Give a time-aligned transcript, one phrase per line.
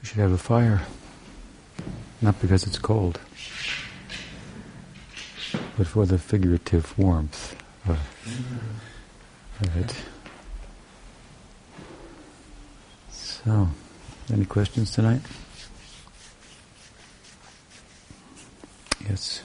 [0.00, 0.82] We should have a fire.
[2.22, 3.18] Not because it's cold,
[5.78, 7.56] but for the figurative warmth
[7.88, 7.98] of,
[9.76, 9.94] it.
[13.10, 13.68] So,
[14.30, 15.22] any questions tonight?
[19.08, 19.42] Yes.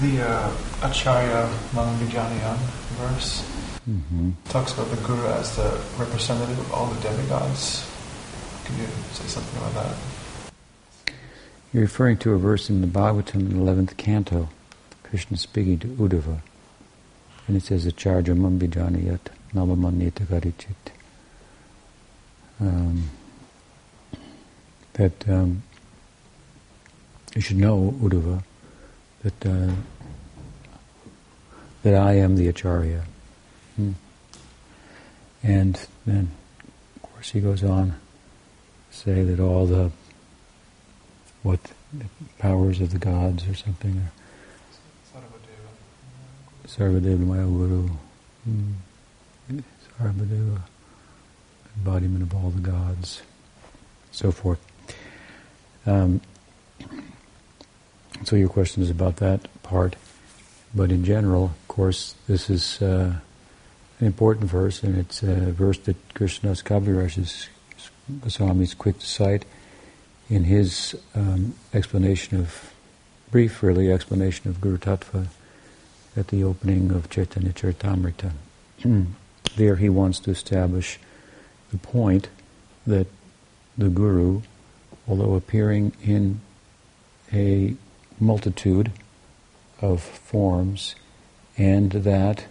[0.00, 2.58] The uh, Acharya Manvijanayan
[2.98, 3.44] verse
[3.88, 4.30] Mm-hmm.
[4.48, 7.88] talks about the Guru as the representative of all the demigods.
[8.66, 9.96] Can you say something about that?
[11.72, 14.48] You're referring to a verse in the Bhagavatam the 11th canto,
[15.04, 16.40] Krishna speaking to Uddhava.
[17.46, 19.20] And it says, Acharya mambijanayat
[19.54, 20.74] navamanyeta garichit.
[22.60, 23.08] Um,
[24.94, 25.62] that um,
[27.36, 28.42] you should know, Uddhava,
[29.22, 29.74] that, uh,
[31.84, 33.04] that I am the Acharya.
[33.76, 33.92] Hmm.
[35.44, 36.32] And then,
[36.96, 37.94] of course, he goes on
[38.96, 39.90] say that all the
[41.42, 41.60] what
[41.92, 42.06] the
[42.38, 44.12] powers of the gods or something are
[46.66, 47.88] Sarvadeva Maya Guru,
[48.44, 48.72] hmm.
[49.98, 50.60] Sarvadeva,
[51.76, 53.22] embodiment of all the gods,
[54.10, 54.58] so forth.
[55.86, 56.20] Um,
[58.24, 59.94] so your question is about that part,
[60.74, 62.82] but in general, of course, this is.
[62.82, 63.16] Uh,
[63.98, 67.48] an important verse, and it's a verse that Krishna Das Kaviraj is
[68.20, 69.44] Goswami is quick to cite
[70.28, 72.72] in his um, explanation of,
[73.30, 75.26] brief really, explanation of Guru Tattva
[76.16, 78.32] at the opening of Chaitanya Charitamrita.
[79.56, 80.98] there he wants to establish
[81.70, 82.28] the point
[82.86, 83.06] that
[83.76, 84.42] the Guru,
[85.08, 86.40] although appearing in
[87.32, 87.74] a
[88.20, 88.92] multitude
[89.80, 90.94] of forms,
[91.58, 92.46] and that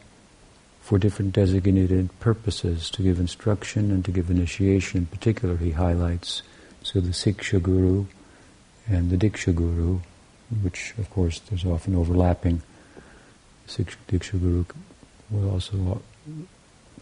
[0.85, 6.43] for different designated purposes, to give instruction and to give initiation in particular, he highlights.
[6.83, 8.05] So the Siksha Guru
[8.87, 10.01] and the Diksha Guru,
[10.61, 12.61] which of course there's often overlapping.
[13.67, 14.63] Siksha Diksha Guru
[15.31, 16.03] will also,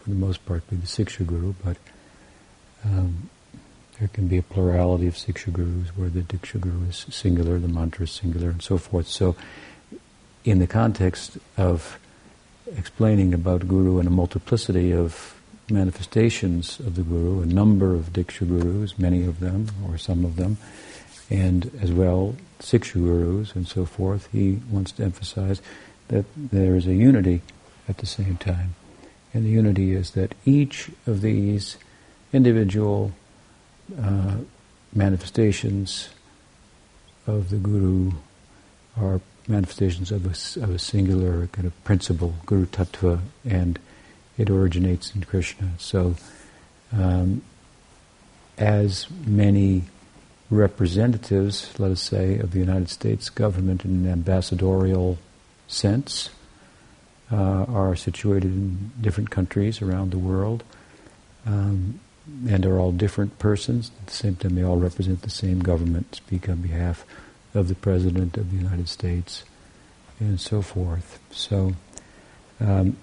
[0.02, 1.76] for the most part, be the Siksha Guru, but
[2.86, 3.28] um,
[3.98, 7.68] there can be a plurality of Siksha Gurus where the Diksha Guru is singular, the
[7.68, 9.08] mantra is singular, and so forth.
[9.08, 9.36] So,
[10.42, 11.98] in the context of
[12.76, 18.46] explaining about Guru and a multiplicity of manifestations of the Guru, a number of Diksha
[18.46, 20.58] Gurus, many of them, or some of them,
[21.30, 24.28] and as well Siksha Gurus and so forth.
[24.32, 25.60] He wants to emphasize
[26.08, 27.42] that there is a unity
[27.88, 28.74] at the same time.
[29.32, 31.76] And the unity is that each of these
[32.32, 33.12] individual
[34.00, 34.36] uh,
[34.94, 36.10] manifestations
[37.26, 38.12] of the Guru
[38.96, 43.78] are manifestations of a, of a singular kind of principle, Guru Tattva, and
[44.38, 45.70] it originates in Krishna.
[45.78, 46.16] So,
[46.92, 47.42] um,
[48.56, 49.84] as many
[50.50, 55.18] representatives, let us say, of the United States government in an ambassadorial
[55.66, 56.30] sense,
[57.32, 60.62] uh, are situated in different countries around the world,
[61.46, 62.00] um,
[62.48, 63.90] and are all different persons.
[64.00, 67.04] At the same time, they all represent the same government, speak on behalf
[67.54, 69.44] of the President of the United States,
[70.20, 71.18] and so forth.
[71.30, 71.74] So
[72.60, 72.96] um,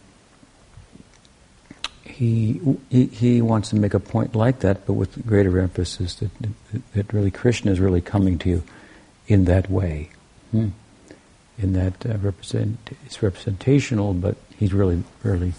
[2.04, 6.30] he, he, he wants to make a point like that, but with greater emphasis that,
[6.94, 8.64] that, really Krishna is really coming to you
[9.28, 10.10] in that way.
[10.52, 10.70] Hmm.
[11.58, 15.54] In that uh, represent, it's representational, but he's really, really,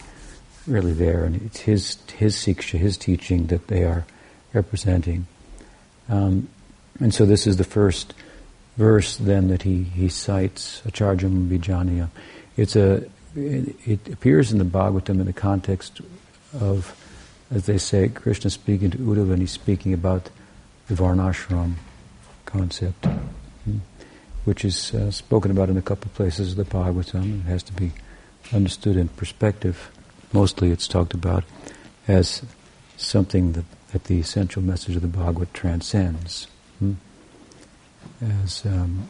[0.67, 4.05] really there, and it's his his siksha, his teaching that they are
[4.53, 5.27] representing.
[6.09, 6.49] Um,
[6.99, 8.15] and so this is the first
[8.77, 12.09] verse then that he, he cites, Acharjam Vijnanaya.
[12.57, 16.01] It's a, it, it, appears in the Bhagavatam in the context
[16.59, 16.95] of,
[17.51, 20.31] as they say, Krishna speaking to Uddhava and he's speaking about
[20.89, 21.75] the Varnashram
[22.45, 23.79] concept, hmm,
[24.45, 27.41] which is uh, spoken about in a couple of places of the Bhagavatam.
[27.41, 27.93] It has to be
[28.53, 29.91] understood in perspective.
[30.33, 31.45] Mostly it's talked about
[32.09, 32.43] as
[32.97, 36.47] something that, that the essential message of the Bhagavad transcends.
[36.79, 36.95] Hmm?
[38.21, 39.09] As um,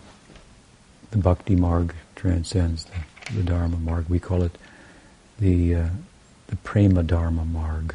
[1.10, 4.08] the bhakti marg transcends the, the dharma marg.
[4.08, 4.56] We call it
[5.38, 5.88] the uh,
[6.48, 7.94] the prema dharma marg,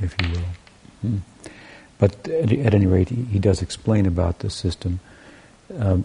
[0.00, 0.48] if you will.
[1.02, 1.18] Hmm.
[1.98, 5.00] But at, at, any rate, he, he, does explain about the system
[5.78, 6.04] um,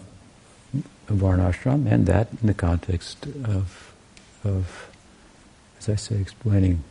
[1.08, 3.92] of varnashram, and that in the context of
[4.44, 4.88] of,
[5.78, 6.82] as I say, explaining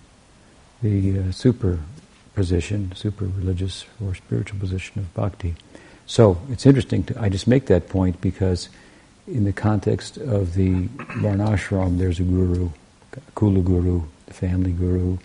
[0.82, 1.80] the uh, super
[2.34, 5.56] position, super religious or spiritual position of bhakti.
[6.12, 7.06] So it's interesting.
[7.06, 8.68] To, I just make that point because,
[9.28, 10.90] in the context of the
[11.24, 12.69] Varnashram, there's a guru,
[13.34, 15.19] Kula guru, the family guru,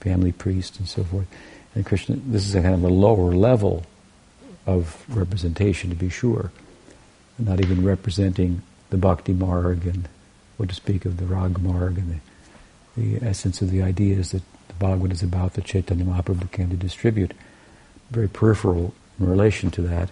[0.00, 1.26] family priest, and so forth.
[1.74, 3.84] And Krishna, this is a kind of a lower level
[4.64, 6.50] of representation, to be sure.
[7.38, 10.08] Not even representing the bhakti marg and
[10.56, 12.18] what to speak of the rag marg and
[12.96, 16.70] the, the essence of the ideas that the Bhagavad is about that Chaitanya Mahaprabhu came
[16.70, 17.34] to distribute.
[18.10, 20.08] Very peripheral in relation to that,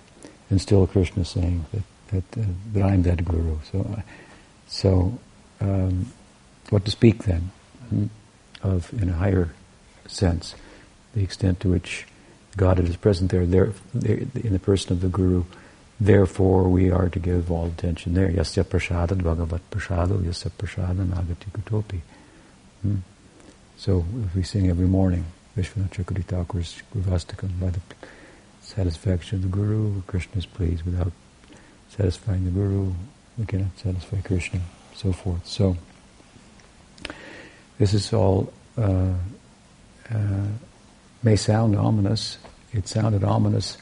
[0.50, 3.58] and still Krishna saying that that, uh, that I'm that guru.
[3.70, 4.02] So, uh,
[4.66, 5.18] so
[5.60, 6.12] um,
[6.70, 7.50] what to speak then
[7.88, 8.06] hmm,
[8.62, 9.50] of in a higher
[10.06, 10.54] sense,
[11.14, 12.06] the extent to which
[12.56, 15.44] God is present there, there, in the person of the guru.
[16.00, 18.28] Therefore, we are to give all attention there.
[18.28, 22.00] Yasya prasada bhagavat prasado yasya prasada nagati kutopi.
[22.82, 22.96] Hmm.
[23.76, 25.24] So, if we sing every morning,
[25.56, 27.80] Vishwanath Chakravarti Gurvastakam, by the
[28.68, 30.82] satisfaction of the Guru, Krishna is pleased.
[30.82, 31.12] Without
[31.88, 32.92] satisfying the Guru,
[33.38, 34.60] we cannot satisfy Krishna,
[34.94, 35.46] so forth.
[35.46, 35.76] So,
[37.78, 39.14] this is all uh,
[40.10, 40.46] uh,
[41.22, 42.36] may sound ominous.
[42.72, 43.78] It sounded ominous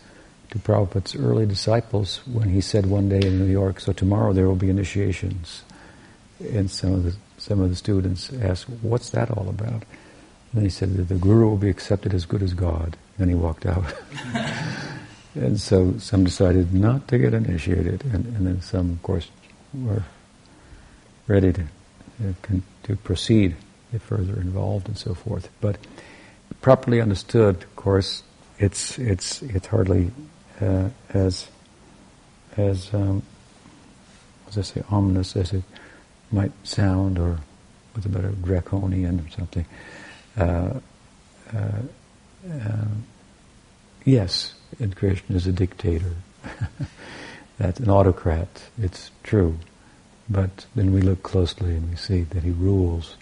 [0.51, 4.47] to Prabhupada's early disciples when he said one day in New York, so tomorrow there
[4.47, 5.65] will be initiations.
[6.39, 9.83] And some of the, some of the students asked, what's that all about?
[10.53, 12.97] And he said that the guru will be accepted as good as God.
[13.19, 13.85] And he walked out.
[15.35, 19.31] and so some decided not to get initiated, and, and then some, of course,
[19.75, 20.03] were
[21.27, 21.65] ready to,
[22.85, 23.57] to proceed,
[23.93, 25.49] get further involved, and so forth.
[25.61, 25.79] But
[26.61, 28.23] properly understood, of course,
[28.59, 30.11] it's it's it's hardly
[30.61, 31.49] uh, as
[32.57, 33.23] as um,
[34.49, 35.65] as I say ominous as it
[36.33, 37.39] might sound, or
[37.95, 39.67] with a better draconian or something.
[40.37, 40.81] Uh,
[41.55, 41.79] uh,
[42.51, 42.87] uh,
[44.05, 46.15] yes, and Krishna is a dictator.
[47.59, 48.63] That's an autocrat.
[48.81, 49.59] It's true.
[50.29, 53.17] But then we look closely and we see that he rules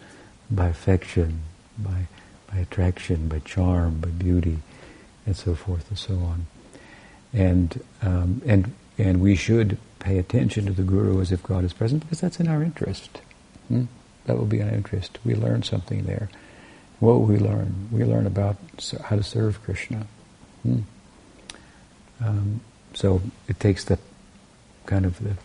[0.50, 1.42] by affection,
[1.78, 2.06] by
[2.50, 4.58] by attraction, by charm, by beauty,
[5.26, 6.46] and so forth and so on.
[7.32, 11.72] And um, and and we should pay attention to the guru as if God is
[11.72, 13.20] present because that's in our interest.
[13.68, 13.84] Hmm?
[14.26, 15.18] That will be our interest.
[15.24, 16.30] We learn something there.
[17.00, 17.88] What we learn?
[17.90, 18.56] We learn about
[19.04, 20.06] how to serve Krishna.
[20.62, 20.80] Hmm?
[22.24, 22.60] Um,
[22.94, 23.98] so it takes the
[24.86, 25.36] kind of the.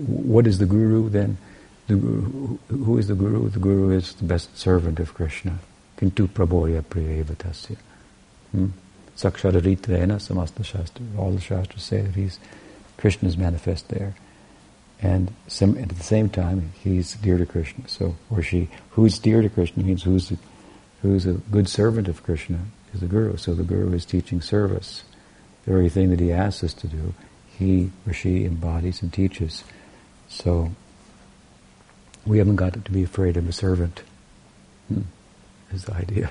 [0.00, 1.38] What is the guru then?
[1.86, 3.48] The guru, who is the guru?
[3.48, 5.58] The guru is the best servant of Krishna.
[5.98, 7.76] Kintu praboya priyeva tasya.
[8.50, 8.68] Hmm?
[9.16, 11.04] Sakshararitena samasta shastra.
[11.16, 12.38] All the shastras say that he's
[12.96, 14.14] Krishna is manifest there.
[15.02, 17.86] And, at the same time, he's dear to Krishna.
[17.86, 20.38] So, or she, who's dear to Krishna means who's a,
[21.02, 22.60] who's a good servant of Krishna
[22.94, 23.36] is the guru.
[23.36, 25.04] So the guru is teaching service.
[25.64, 27.14] The very thing that he asks us to do,
[27.58, 29.64] he or she embodies and teaches.
[30.28, 30.70] So
[32.24, 34.02] we haven't got to be afraid of a servant.
[34.88, 35.02] Hmm,
[35.72, 36.30] is the idea.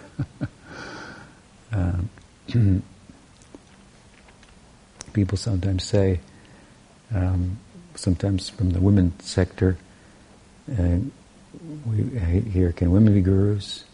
[1.72, 2.10] um,
[5.14, 6.20] people sometimes say,
[7.14, 7.60] um,
[7.96, 9.78] sometimes from the women's sector,
[10.72, 10.98] uh,
[11.86, 12.20] we
[12.52, 13.86] hear, can women be gurus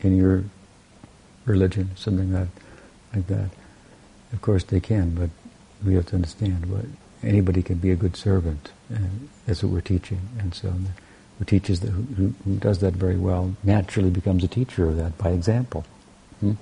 [0.00, 0.44] in your
[1.46, 2.48] religion, something like,
[3.14, 3.50] like that?
[4.32, 5.30] Of course they can, but
[5.84, 6.84] we have to understand what
[7.22, 10.20] anybody can be a good servant, and that's what we're teaching.
[10.38, 10.72] And so
[11.38, 15.16] who teaches that, who, who, does that very well, naturally becomes a teacher of that
[15.18, 15.84] by example.
[16.40, 16.52] Hmm?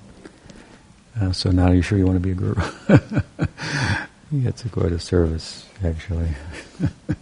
[1.19, 2.55] Uh, so now you're sure you want to be a guru?
[4.33, 6.29] yeah, it's a quite a service, actually.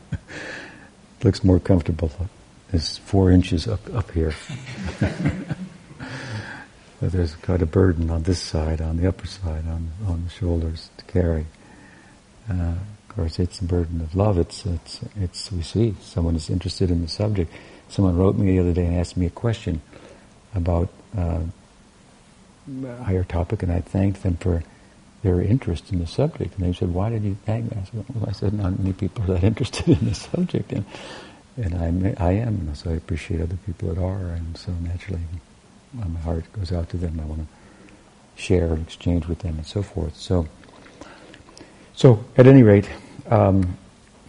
[1.24, 2.10] Looks more comfortable.
[2.72, 4.34] It's four inches up up here.
[6.00, 10.30] but there's quite a burden on this side, on the upper side, on on the
[10.30, 11.48] shoulders to carry.
[12.50, 12.76] Uh,
[13.12, 14.38] of course, it's the burden of love.
[14.38, 17.52] It's, it's, it's, we see someone is interested in the subject.
[17.90, 19.82] Someone wrote me the other day and asked me a question
[20.56, 20.88] about
[21.18, 21.42] uh,
[22.86, 24.64] a higher topic, and I thanked them for
[25.24, 26.58] their interest in the subject.
[26.58, 28.94] And they said, "Why did you thank me?" I said, well, I said "Not many
[28.94, 30.86] people are that interested in the subject, and
[31.58, 31.76] and
[32.20, 35.22] I I am, and so I appreciate other people that are, and so naturally,
[35.94, 37.20] my heart goes out to them.
[37.20, 40.16] I want to share and exchange with them, and so forth.
[40.16, 40.48] So."
[41.94, 42.90] So, at any rate,
[43.30, 43.78] um,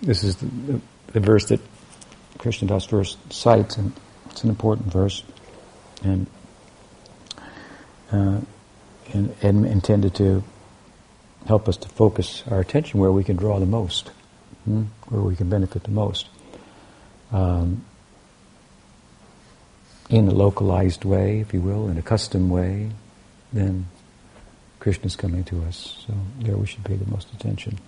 [0.03, 0.81] this is the, the,
[1.13, 1.61] the, verse that
[2.37, 3.93] Krishna Das first cites, and
[4.27, 5.23] it's an important verse,
[6.03, 6.27] and,
[8.11, 8.41] uh,
[9.15, 10.43] and, and intended to
[11.47, 14.11] help us to focus our attention where we can draw the most,
[14.65, 14.85] hmm?
[15.09, 16.29] where we can benefit the most.
[17.33, 17.85] Um,
[20.11, 22.91] in a localized way, if you will, in a custom way,
[23.53, 23.87] then
[24.79, 26.05] Krishna is coming to us.
[26.07, 27.79] So there we should pay the most attention.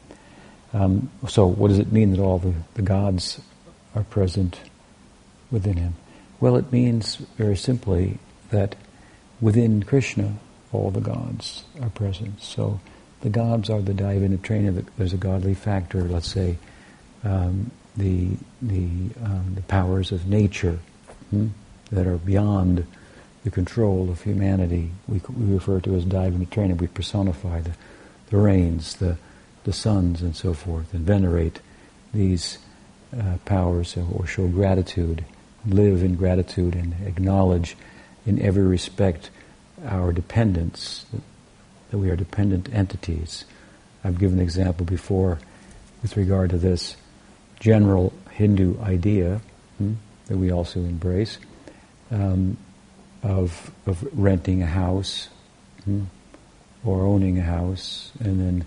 [0.73, 3.41] Um, so what does it mean that all the, the gods
[3.95, 4.59] are present
[5.51, 5.95] within him?
[6.41, 8.19] Well, it means very simply
[8.51, 8.75] that
[9.41, 10.39] within Krishna
[10.73, 12.41] all the gods are present.
[12.41, 12.81] So
[13.25, 14.85] the gods are the Daivinatrenaya.
[14.99, 16.59] There's a godly factor, let's say,
[17.25, 18.87] um, the, the,
[19.25, 20.79] um, the powers of nature
[21.31, 21.49] hmm,
[21.91, 22.87] that are beyond
[23.43, 24.91] the control of humanity.
[25.09, 26.79] We, we refer to as Daivinatrenaya.
[26.79, 27.73] We personify the,
[28.29, 29.17] the rains, the,
[29.65, 31.61] the suns, and so forth, and venerate
[32.13, 32.59] these
[33.19, 35.25] uh, powers or show gratitude,
[35.65, 37.75] live in gratitude, and acknowledge
[38.27, 39.31] in every respect
[39.87, 41.07] our dependence,
[41.95, 43.45] that we are dependent entities.
[44.03, 45.39] I've given an example before
[46.03, 46.97] with regard to this
[47.61, 49.41] general Hindu idea
[49.79, 49.93] hmm,
[50.27, 51.39] that we also embrace
[52.11, 52.57] um,
[53.23, 55.29] of, of renting a house
[55.85, 56.03] hmm,
[56.85, 58.65] or owning a house, and then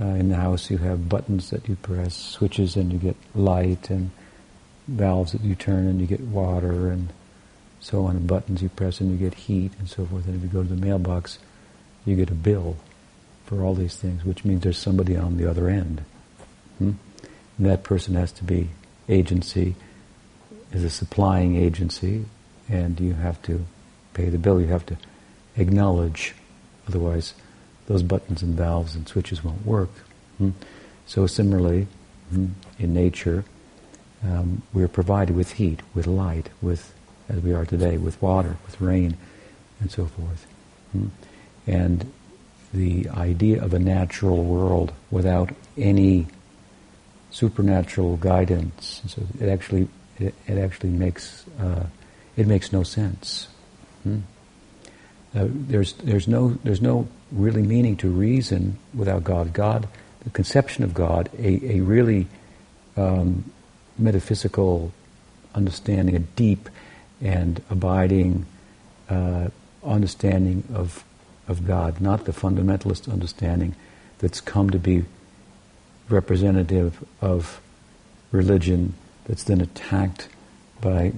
[0.00, 3.90] uh, in the house you have buttons that you press, switches, and you get light,
[3.90, 4.12] and
[4.86, 7.12] valves that you turn and you get water, and
[7.80, 10.24] so on, and buttons you press and you get heat, and so forth.
[10.26, 11.40] And if you go to the mailbox,
[12.04, 12.76] you get a bill
[13.46, 16.02] for all these things, which means there's somebody on the other end.
[16.78, 16.92] Hmm?
[17.56, 18.68] And that person has to be
[19.08, 19.74] agency,
[20.72, 22.26] is a supplying agency,
[22.68, 23.64] and you have to
[24.14, 24.60] pay the bill.
[24.60, 24.96] You have to
[25.56, 26.34] acknowledge,
[26.86, 27.34] otherwise
[27.86, 29.90] those buttons and valves and switches won't work.
[30.36, 30.50] Hmm?
[31.06, 31.86] So similarly,
[32.30, 33.44] hmm, in nature,
[34.22, 36.92] um, we're provided with heat, with light, with,
[37.28, 39.16] as we are today, with water, with rain,
[39.80, 40.46] and so forth.
[41.68, 42.10] And
[42.72, 46.26] the idea of a natural world without any
[47.30, 49.86] supernatural guidance, so it actually
[50.18, 51.84] it, it actually makes uh,
[52.36, 53.48] it makes no sense.
[54.02, 54.20] Hmm?
[55.36, 59.52] Uh, there's there's no there's no really meaning to reason without God.
[59.52, 59.86] God,
[60.24, 62.26] the conception of God, a, a really
[62.96, 63.44] um,
[63.98, 64.92] metaphysical
[65.54, 66.70] understanding, a deep
[67.20, 68.46] and abiding
[69.10, 69.48] uh,
[69.84, 71.04] understanding of
[71.48, 73.74] of God, not the fundamentalist understanding
[74.18, 75.04] that's come to be
[76.08, 77.60] representative of
[78.30, 80.28] religion that's then attacked
[80.80, 81.12] by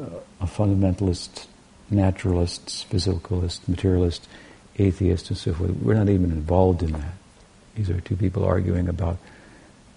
[0.00, 0.04] uh,
[0.40, 1.46] a fundamentalist,
[1.90, 4.28] naturalists, physicalist, materialist,
[4.78, 5.70] atheist, and so forth.
[5.70, 7.14] We're not even involved in that.
[7.74, 9.18] These are two people arguing about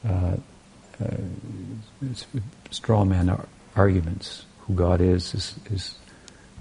[0.08, 0.38] uh,
[1.04, 1.18] uh,
[2.70, 4.46] straw man ar- arguments.
[4.62, 5.96] Who God is, is, is,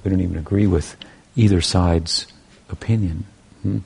[0.03, 0.97] we don't even agree with
[1.37, 2.27] either side's
[2.71, 3.25] opinion.
[3.63, 3.79] Hmm?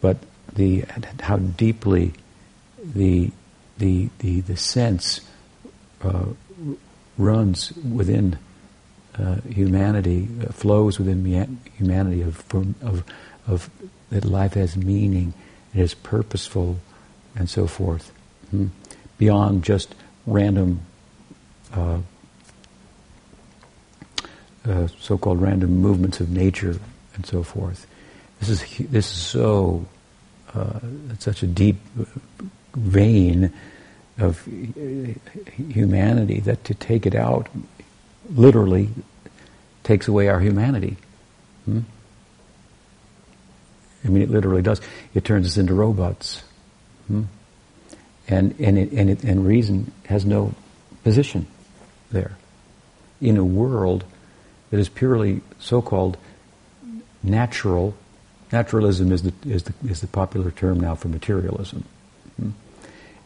[0.00, 0.18] But
[0.52, 0.84] the
[1.20, 2.12] how deeply
[2.78, 3.30] the
[3.78, 5.20] the the, the sense
[6.02, 6.26] uh,
[7.18, 8.38] runs within
[9.18, 12.44] uh, humanity, uh, flows within humanity of,
[12.82, 13.04] of
[13.46, 13.70] of
[14.10, 15.34] that life has meaning,
[15.74, 16.78] it is purposeful,
[17.34, 18.12] and so forth,
[18.50, 18.66] hmm?
[19.18, 19.94] beyond just
[20.26, 20.80] random.
[21.72, 21.98] Uh,
[24.68, 26.78] uh, so-called random movements of nature
[27.14, 27.86] and so forth.
[28.40, 29.86] This is this is so
[30.54, 30.78] uh,
[31.18, 31.76] such a deep
[32.74, 33.52] vein
[34.18, 34.46] of
[35.56, 37.48] humanity that to take it out
[38.30, 38.88] literally
[39.82, 40.96] takes away our humanity.
[41.64, 41.80] Hmm?
[44.04, 44.80] I mean, it literally does.
[45.14, 46.42] It turns us into robots.
[47.08, 47.24] Hmm?
[48.28, 50.54] And, and, it, and, it, and reason has no
[51.04, 51.46] position
[52.10, 52.36] there.
[53.20, 54.04] In a world
[54.70, 56.16] that is purely so called
[57.22, 57.94] natural
[58.52, 61.84] Naturalism is the, is the, is the popular term now for materialism.
[62.36, 62.50] Hmm?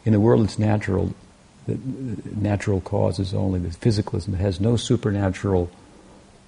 [0.05, 1.13] In the world it's natural,
[1.67, 1.77] the
[2.35, 4.35] natural cause is only the physicalism.
[4.35, 5.69] Has no supernatural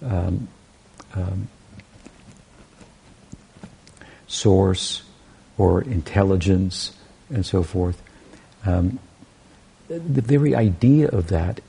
[0.01, 0.47] um,
[1.13, 1.47] um,
[4.27, 5.03] source
[5.57, 6.93] or intelligence
[7.29, 8.01] and so forth.
[8.65, 8.99] Um,
[9.87, 11.61] the very idea of that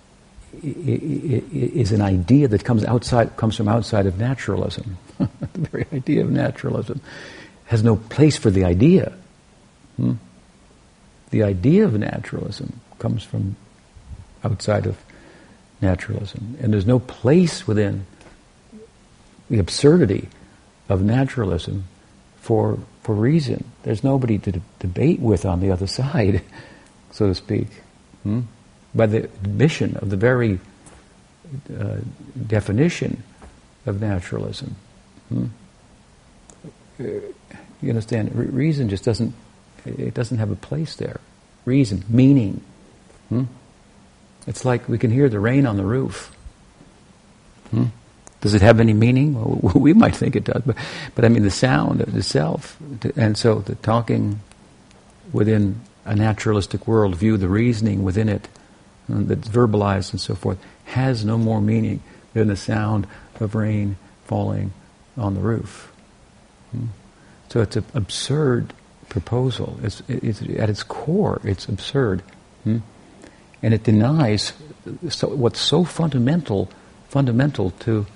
[0.62, 4.99] is an idea that comes outside, comes from outside of naturalism.
[5.18, 5.28] the
[5.70, 7.00] very idea of naturalism
[7.66, 9.12] has no place for the idea.
[9.96, 10.14] Hmm?
[11.30, 13.56] The idea of naturalism comes from
[14.42, 14.96] outside of
[15.80, 18.06] naturalism, and there's no place within
[19.50, 20.28] the absurdity
[20.88, 21.84] of naturalism
[22.37, 23.64] for for reason.
[23.82, 26.42] There's nobody to debate with on the other side,
[27.11, 27.68] so to speak.
[28.23, 28.42] Hmm?
[28.94, 30.60] By the admission of the very
[31.78, 31.96] uh,
[32.46, 33.22] definition
[33.86, 34.76] of naturalism.
[35.28, 35.46] Hmm?
[36.98, 37.34] You
[37.82, 38.34] understand?
[38.34, 39.34] Re- reason just doesn't,
[39.84, 41.20] it doesn't have a place there.
[41.64, 42.62] Reason, meaning.
[43.28, 43.44] Hmm?
[44.46, 46.34] It's like we can hear the rain on the roof.
[47.70, 47.86] Hmm?
[48.40, 49.34] Does it have any meaning?
[49.34, 50.76] Well, we might think it does, but,
[51.14, 52.76] but I mean the sound itself.
[53.16, 54.40] And so the talking
[55.32, 58.48] within a naturalistic worldview, the reasoning within it
[59.08, 63.06] that's verbalized and so forth, has no more meaning than the sound
[63.40, 64.73] of rain falling
[65.16, 65.92] on the roof.
[66.73, 66.87] Hmm?
[67.49, 68.73] So it's an absurd
[69.08, 69.78] proposal.
[69.82, 72.23] It's, it's, at its core, it's absurd.
[72.64, 72.78] Hmm?
[73.62, 74.52] And it denies
[75.23, 76.70] what's so fundamental,
[77.08, 78.06] fundamental to,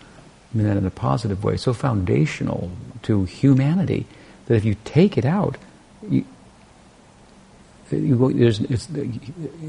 [0.52, 2.71] I mean that in a positive way, so foundational
[3.02, 4.07] to humanity,
[4.47, 5.57] that if you take it out,
[6.09, 6.25] you,
[7.90, 8.26] you,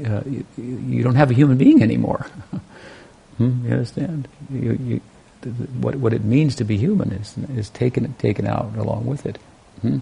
[0.06, 0.22] uh,
[0.56, 2.26] you don't have a human being anymore.
[3.38, 3.66] hmm?
[3.66, 4.28] You understand?
[4.50, 5.00] You, you,
[5.80, 9.38] what, what it means to be human is, is taken, taken out along with it.
[9.80, 9.98] Hmm?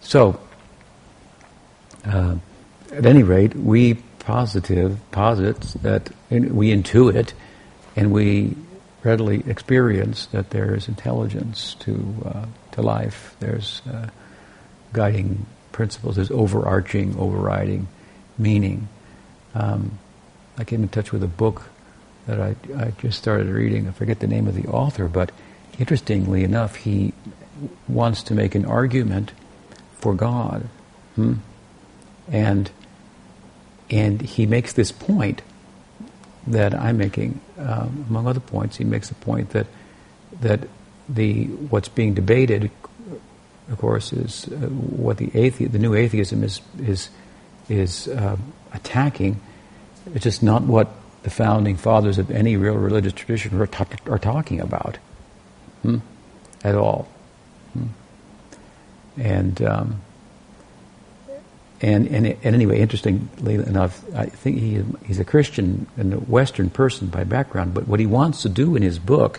[0.00, 0.40] So,
[2.04, 2.36] uh,
[2.92, 7.32] at any rate, we positive posits that we intuit
[7.96, 8.56] and we
[9.02, 13.34] readily experience that there is intelligence to uh, to life.
[13.40, 14.08] There's uh,
[14.92, 16.16] guiding principles.
[16.16, 17.88] There's overarching, overriding
[18.38, 18.88] meaning.
[19.54, 19.98] Um,
[20.58, 21.62] I came in touch with a book
[22.26, 23.88] that I, I just started reading.
[23.88, 25.32] I forget the name of the author, but
[25.78, 27.12] interestingly enough, he
[27.88, 29.32] wants to make an argument
[29.94, 30.68] for God.
[31.16, 31.34] Hmm?
[32.30, 32.70] And
[33.90, 35.42] and he makes this point
[36.46, 38.78] that I'm making, um, among other points.
[38.78, 39.66] He makes the point that
[40.40, 40.60] that
[41.08, 42.70] the what's being debated,
[43.70, 47.10] of course, is uh, what the athe- the new atheism is is
[47.68, 48.36] is uh,
[48.72, 49.40] attacking.
[50.14, 50.88] It's just not what
[51.22, 54.98] the founding fathers of any real religious tradition are, ta- are talking about
[55.82, 55.98] hmm?
[56.64, 57.08] at all.
[57.72, 57.86] Hmm?
[59.16, 60.02] And um,
[61.82, 66.70] and, and, and anyway, interestingly enough, I think he, he's a Christian and a Western
[66.70, 69.38] person by background, but what he wants to do in his book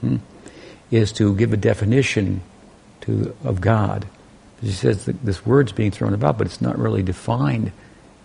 [0.00, 0.16] hmm,
[0.90, 2.40] is to give a definition
[3.06, 4.06] to, of God.
[4.60, 7.72] He says this word's being thrown about, but it's not really defined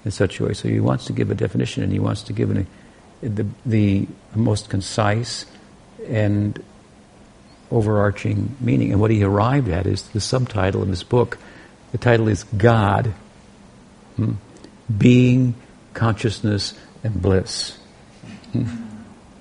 [0.05, 0.53] in such a way.
[0.53, 2.67] So he wants to give a definition, and he wants to give an,
[3.21, 5.45] the, the most concise
[6.07, 6.63] and
[7.69, 8.91] overarching meaning.
[8.91, 11.37] And what he arrived at is the subtitle of his book.
[11.91, 13.13] The title is God
[14.15, 14.33] Hmm?
[14.95, 15.55] Being,
[15.93, 16.73] consciousness,
[17.03, 17.77] and bliss.
[18.51, 18.65] Hmm?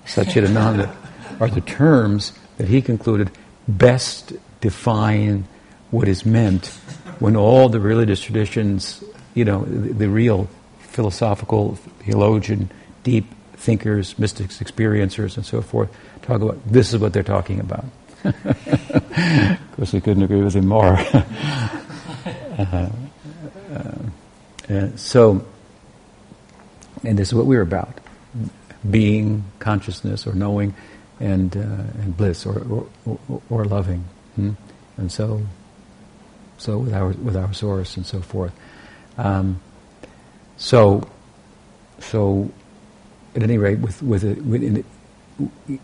[0.07, 0.95] Satchidananda
[1.41, 3.31] are the terms that he concluded
[3.67, 5.47] best define
[5.91, 6.67] what is meant
[7.19, 9.03] when all the religious traditions,
[9.35, 10.49] you know, the, the real
[10.81, 12.71] philosophical, theologian,
[13.03, 17.85] deep thinkers, mystics, experiencers, and so forth, talk about this is what they're talking about.
[18.25, 20.97] of course, we couldn't agree with him more.
[22.59, 22.91] uh,
[23.73, 23.95] uh,
[24.69, 25.45] uh, so,
[27.05, 27.99] and this is what we're about:
[28.89, 30.75] being, consciousness, or knowing,
[31.19, 34.05] and uh, and bliss, or or, or, or loving.
[34.41, 35.01] Hmm?
[35.01, 35.43] And so,
[36.59, 38.53] so with our with our source and so forth.
[39.17, 39.61] Um,
[40.57, 41.09] so,
[41.99, 42.51] so
[43.35, 45.81] at any rate, with with, it, with it,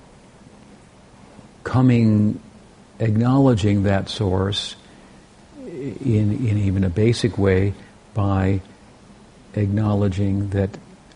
[1.64, 2.40] coming,
[2.98, 4.76] acknowledging that source
[5.66, 7.74] in in even a basic way
[8.14, 8.60] by
[9.54, 10.70] acknowledging that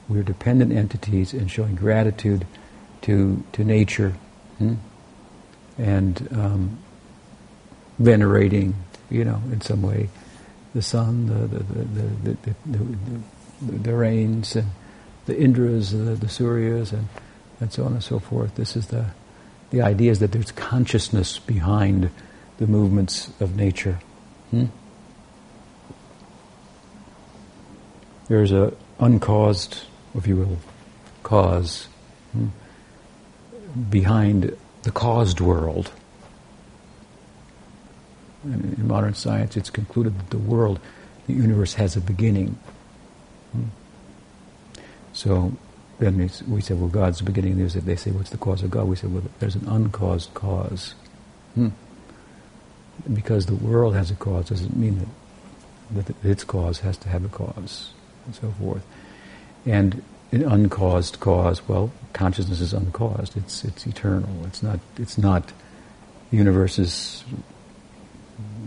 [0.09, 2.47] we're dependent entities and showing gratitude
[3.03, 4.15] to to nature
[4.59, 4.75] hmm?
[5.79, 6.79] and um,
[8.01, 8.75] venerating,
[9.11, 10.09] you know, in some way,
[10.75, 12.37] the sun, the the the,
[12.67, 12.97] the,
[13.63, 14.71] the, the rains, and
[15.27, 17.07] the Indras, the, the Suryas, and
[17.61, 18.57] and so on and so forth.
[18.57, 19.07] This is the
[19.71, 22.11] the idea is that there's consciousness behind
[22.59, 24.01] the movements of nature.
[24.51, 24.67] Hmm?
[28.31, 29.83] there's a uncaused,
[30.15, 30.59] if you will,
[31.25, 31.89] cause
[32.31, 32.47] hmm,
[33.91, 35.91] behind the caused world.
[38.45, 40.81] In modern science, it's concluded that the world,
[41.27, 42.59] the universe, has a beginning.
[43.53, 43.65] Hmm.
[45.13, 45.53] So
[45.99, 46.17] then
[46.49, 47.59] we say, well, God's the beginning.
[47.59, 48.89] There's, they say, what's the cause of God?
[48.89, 50.95] We say, well, there's an uncaused cause.
[51.55, 51.69] Hmm.
[53.13, 55.07] Because the world has a cause doesn't mean
[55.91, 57.93] that, that its cause has to have a cause
[58.27, 58.85] and so forth.
[59.67, 63.37] And an uncaused cause, well, consciousness is uncaused.
[63.37, 64.45] It's it's eternal.
[64.47, 65.53] It's not it's not
[66.31, 66.39] the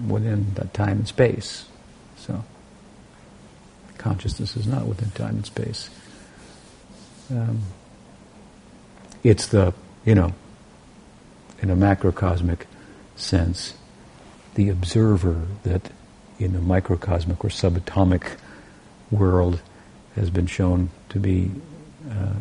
[0.07, 1.65] within that time and space.
[2.17, 2.43] So
[3.97, 5.89] consciousness is not within time and space.
[7.29, 7.61] Um,
[9.23, 9.73] it's the
[10.05, 10.33] you know,
[11.61, 12.65] in a macrocosmic
[13.15, 13.75] sense,
[14.55, 15.89] the observer that
[16.39, 18.37] in a microcosmic or subatomic
[19.11, 19.61] world
[20.15, 21.51] has been shown to be
[22.09, 22.33] uh,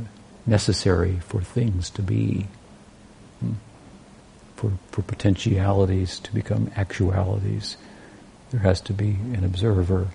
[0.47, 2.47] necessary for things to be?
[4.63, 7.77] For, for potentialities to become actualities.
[8.53, 10.07] There has to be an observer.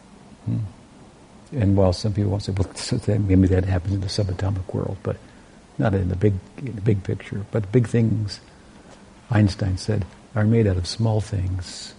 [0.45, 0.59] Hmm?
[1.51, 4.97] And while some people want to say, well, maybe that happens in the subatomic world,
[5.03, 5.17] but
[5.77, 7.45] not in the big, in the big picture.
[7.51, 8.39] But big things,
[9.29, 11.93] Einstein said, are made out of small things.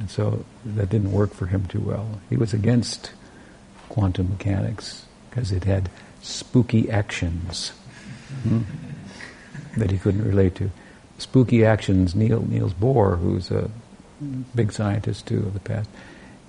[0.00, 2.20] And so that didn't work for him too well.
[2.28, 3.12] He was against
[3.88, 5.90] quantum mechanics because it had
[6.22, 7.70] spooky actions
[8.42, 8.62] hmm,
[9.76, 10.72] that he couldn't relate to.
[11.18, 13.70] Spooky actions, Neil, Niels Bohr, who's a
[14.54, 15.88] big scientist too of the past,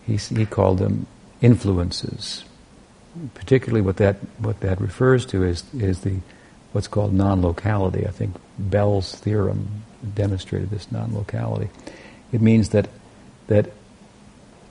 [0.06, 1.08] he, he called them
[1.42, 2.44] influences.
[3.34, 6.20] Particularly what that, what that refers to is, is the,
[6.72, 8.08] what's called non-locality.
[8.08, 11.70] I think Bell's theorem demonstrated this non-locality.
[12.32, 12.88] It means that,
[13.48, 13.72] that,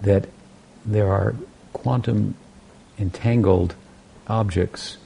[0.02, 0.28] that
[0.86, 1.34] there are
[1.72, 2.36] quantum
[2.98, 3.74] entangled
[4.28, 4.98] objects.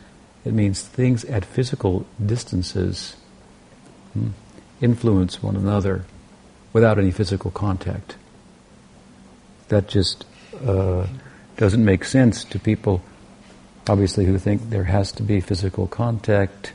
[0.44, 3.16] It means things at physical distances
[4.12, 4.28] hmm,
[4.82, 6.04] influence one another
[6.72, 8.16] without any physical contact.
[9.68, 10.26] That just
[10.66, 11.06] uh,
[11.56, 13.02] doesn't make sense to people,
[13.88, 16.72] obviously, who think there has to be physical contact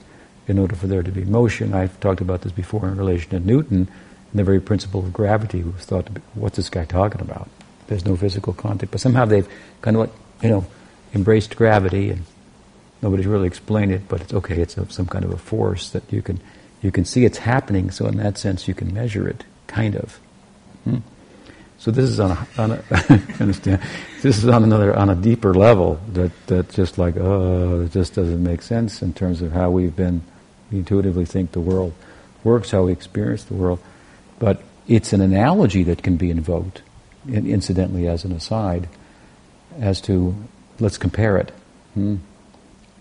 [0.48, 1.74] in order for there to be motion.
[1.74, 3.90] I've talked about this before in relation to Newton
[4.32, 7.50] and the very principle of gravity was thought to be, what's this guy talking about?
[7.88, 8.92] There's no physical contact.
[8.92, 9.48] But somehow they've
[9.82, 10.66] kind of, you know,
[11.14, 12.24] embraced gravity and
[13.02, 16.04] nobody's really explained it, but it's okay, it's a, some kind of a force that
[16.12, 16.40] you can,
[16.82, 20.20] you can see it's happening, so in that sense you can measure it, kind of.
[20.84, 20.98] Hmm?
[21.80, 22.84] So this is on a, on a
[23.40, 23.82] understand,
[24.22, 28.16] this is on another, on a deeper level that, that just like, oh, it just
[28.16, 30.24] doesn't make sense in terms of how we've been,
[30.72, 31.94] we intuitively think the world
[32.44, 33.80] works, how we experience the world.
[34.40, 36.82] But it's an analogy that can be invoked,
[37.28, 38.90] incidentally as an aside,
[39.80, 40.36] as to,
[40.80, 41.52] let's compare it.
[41.94, 42.18] Hmm?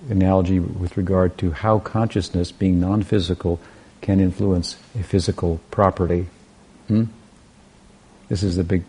[0.08, 3.60] Analogy with regard to how consciousness, being non-physical,
[4.00, 6.28] can influence a physical property.
[6.88, 7.04] Hmm?
[8.28, 8.84] This is the big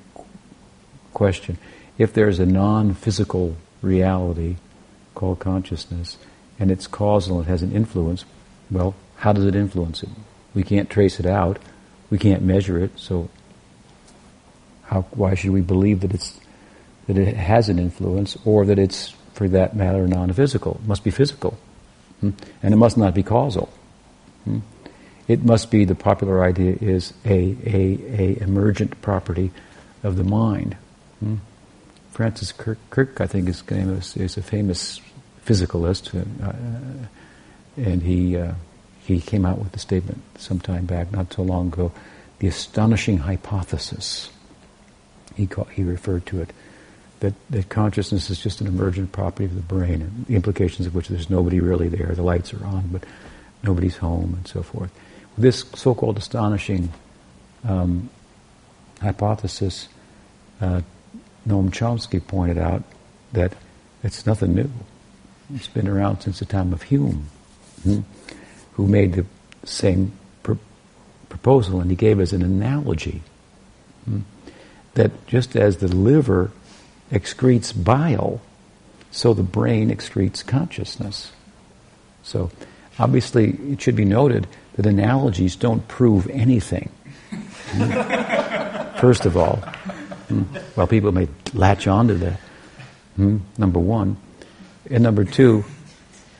[1.14, 1.58] question.
[1.98, 4.58] If there's a non-physical reality
[5.16, 6.18] called consciousness,
[6.60, 8.26] and it's causal, it has an influence,
[8.70, 10.10] well, how does it influence it?
[10.54, 11.60] We can't trace it out
[12.10, 13.30] we can't measure it, so
[14.84, 16.40] how, why should we believe that it's
[17.08, 20.80] that it has an influence, or that it's, for that matter, non-physical?
[20.84, 21.58] It must be physical,
[22.22, 22.32] hmm?
[22.64, 23.70] and it must not be causal.
[24.44, 24.60] Hmm?
[25.28, 29.52] It must be the popular idea is a, a, a emergent property
[30.04, 30.76] of the mind.
[31.20, 31.36] Hmm?
[32.12, 35.00] Francis Kirk, Crick, I think, his name is, is a famous
[35.46, 37.08] physicalist, uh,
[37.78, 38.38] and he.
[38.38, 38.54] Uh,
[39.08, 41.94] he came out with a statement some time back, not so long ago,
[42.40, 44.30] the astonishing hypothesis.
[45.36, 46.52] He, called, he referred to it
[47.20, 50.96] that, that consciousness is just an emergent property of the brain, and the implications of
[50.96, 52.14] which there's nobody really there.
[52.14, 53.04] The lights are on, but
[53.64, 54.92] nobody's home, and so forth.
[55.38, 56.92] This so-called astonishing
[57.64, 58.10] um,
[59.02, 59.88] hypothesis,
[60.62, 60.82] uh,
[61.48, 62.84] Noam Chomsky pointed out
[63.34, 63.54] that
[64.04, 64.70] it's nothing new.
[65.54, 67.30] It's been around since the time of Hume.
[67.84, 68.02] Hmm?
[68.78, 69.26] who made the
[69.66, 70.12] same
[70.44, 70.54] pr-
[71.30, 73.22] proposal, and he gave us an analogy
[74.06, 74.20] hmm,
[74.94, 76.52] that just as the liver
[77.12, 78.42] excretes bile,
[79.12, 81.32] so the brain excretes consciousness.
[82.24, 82.52] So,
[83.00, 86.90] obviously, it should be noted that analogies don't prove anything.
[87.30, 89.00] Hmm.
[89.00, 89.58] First of all,
[90.28, 90.44] hmm,
[90.76, 92.40] well, people may latch on to that.
[93.16, 94.18] Hmm, number one.
[94.90, 95.66] And number two,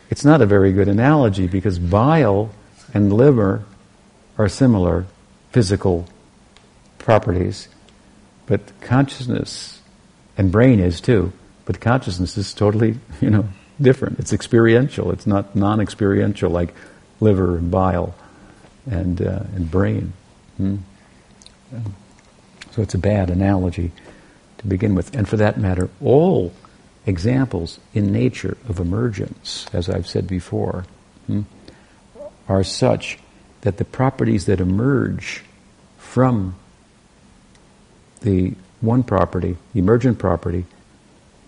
[0.10, 2.50] it's not a very good analogy because bile
[2.94, 3.66] and liver
[4.38, 5.06] are similar
[5.52, 6.08] physical
[7.00, 7.68] properties,
[8.46, 9.82] but consciousness
[10.38, 11.34] and brain is too.
[11.66, 13.50] But consciousness is totally, you know,
[13.82, 14.20] different.
[14.20, 15.12] It's experiential.
[15.12, 16.74] It's not non-experiential like
[17.20, 18.16] liver and bile
[18.90, 20.14] and uh, and brain.
[20.58, 20.78] Hmm?
[22.72, 23.92] So it's a bad analogy
[24.60, 25.16] to begin with.
[25.16, 26.54] And for that matter, all
[27.06, 30.86] examples in nature of emergence, as I've said before,
[31.26, 31.42] hmm,
[32.48, 33.18] are such
[33.62, 35.44] that the properties that emerge
[35.98, 36.56] from
[38.22, 40.66] the one property, emergent property,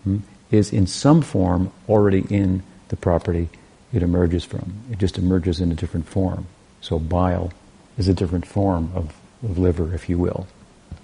[0.03, 0.17] hmm,
[0.51, 3.49] is in some form already in the property
[3.93, 4.73] it emerges from.
[4.91, 6.47] It just emerges in a different form.
[6.81, 7.51] So bile
[7.97, 10.47] is a different form of, of liver, if you will.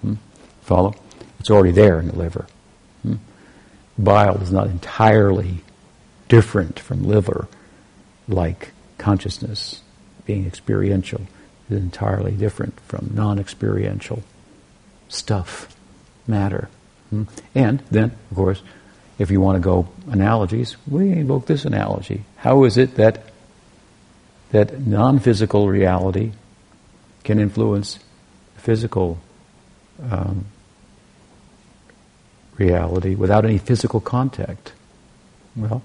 [0.00, 0.14] Hmm?
[0.62, 0.94] Follow?
[1.38, 2.46] It's already there in the liver.
[3.02, 3.16] Hmm?
[3.98, 5.58] bile is not entirely
[6.28, 7.48] different from liver,
[8.28, 9.82] like consciousness
[10.24, 11.22] being experiential
[11.70, 14.22] is entirely different from non-experiential
[15.08, 15.75] stuff,
[16.28, 16.68] matter.
[17.10, 17.24] Hmm?
[17.54, 18.62] And then, of course,
[19.18, 22.24] if you want to go analogies, we invoke this analogy.
[22.36, 23.22] How is it that
[24.50, 26.32] that non-physical reality
[27.24, 27.98] can influence
[28.56, 29.18] physical
[30.10, 30.46] um,
[32.56, 34.72] reality without any physical contact?
[35.56, 35.82] Well,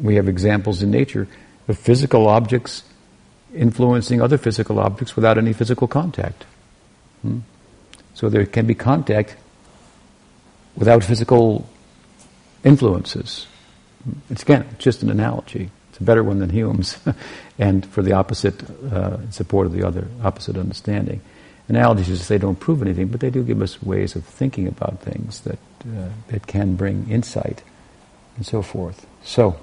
[0.00, 1.28] we have examples in nature
[1.68, 2.82] of physical objects
[3.54, 6.44] influencing other physical objects without any physical contact.
[7.22, 7.40] Hmm?
[8.14, 9.36] So there can be contact
[10.76, 11.68] without physical
[12.62, 13.46] influences.
[14.30, 15.70] It's again just an analogy.
[15.90, 16.98] It's a better one than Hume's,
[17.58, 21.20] and for the opposite, uh, in support of the other opposite understanding.
[21.68, 25.00] Analogies, just they don't prove anything, but they do give us ways of thinking about
[25.00, 27.62] things that uh, that can bring insight
[28.36, 29.06] and so forth.
[29.22, 29.56] So,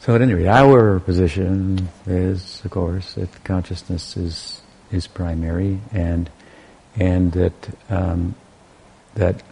[0.00, 4.61] so at any rate, our position is, of course, that consciousness is
[4.92, 6.30] is primary, and
[6.96, 8.34] and that um,
[9.14, 9.42] that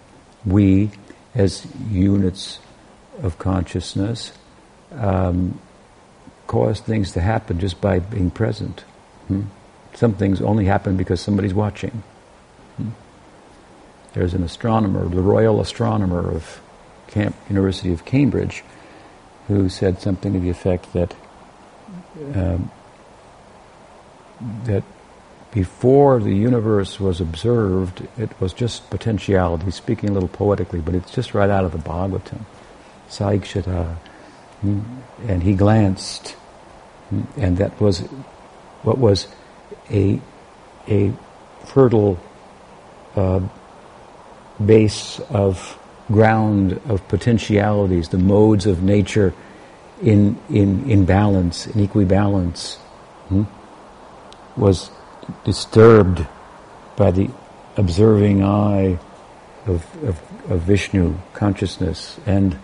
[0.44, 0.90] we,
[1.34, 2.60] as units
[3.22, 4.32] of consciousness,
[4.92, 5.60] um,
[6.46, 8.80] cause things to happen just by being present.
[9.28, 9.42] Hmm?
[9.94, 12.02] Some things only happen because somebody's watching.
[12.76, 12.90] Hmm?
[14.12, 16.60] There's an astronomer, the Royal Astronomer of
[17.06, 18.64] Camp University of Cambridge,
[19.48, 21.14] who said something to the effect that
[22.34, 22.70] um,
[24.64, 24.84] that
[25.52, 31.10] before the universe was observed, it was just potentiality, speaking a little poetically, but it's
[31.10, 32.44] just right out of the Bhagavatam.
[33.08, 33.96] Saikshata.
[34.60, 34.80] Hmm?
[35.26, 36.36] And he glanced,
[37.36, 38.00] and that was
[38.82, 39.26] what was
[39.90, 40.20] a,
[40.88, 41.12] a
[41.64, 42.18] fertile
[43.16, 43.40] uh,
[44.64, 49.34] base of ground of potentialities, the modes of nature
[50.02, 52.76] in, in, in balance, in equibalence,
[53.28, 53.44] hmm?
[54.56, 54.90] was
[55.44, 56.26] disturbed
[56.96, 57.30] by the
[57.76, 58.98] observing eye
[59.66, 62.58] of, of, of Vishnu consciousness and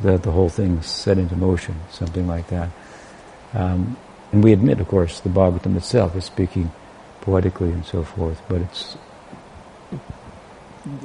[0.00, 2.70] that the whole thing set into motion, something like that.
[3.54, 3.96] Um,
[4.32, 6.72] and we admit, of course, the Bhagavatam itself is speaking
[7.20, 8.96] poetically and so forth, but its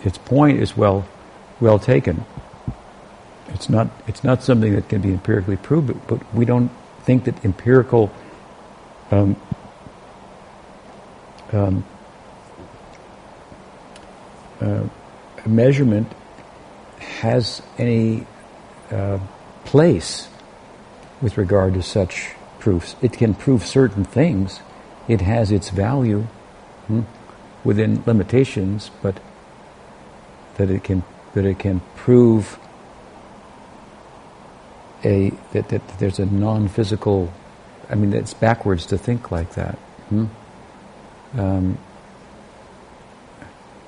[0.04, 1.08] its point is well
[1.60, 2.26] well taken.
[3.50, 6.72] It's not it's not something that can be empirically proved, but, but we don't
[7.04, 8.12] think that empirical
[9.12, 9.36] um,
[11.54, 11.86] um,
[14.62, 14.84] uh,
[15.46, 16.12] measurement
[17.00, 18.26] has any
[18.92, 19.20] uh,
[19.66, 20.28] place
[21.22, 22.96] with regard to such proofs.
[23.02, 24.62] It can prove certain things.
[25.08, 26.22] It has its value
[26.88, 27.02] hmm,
[27.64, 29.20] within limitations, but
[30.58, 32.58] that it can that it can prove
[35.04, 37.32] a that, that there's a non-physical.
[37.90, 39.76] I mean, it's backwards to think like that.
[40.10, 40.26] Hmm?
[41.36, 41.78] Um,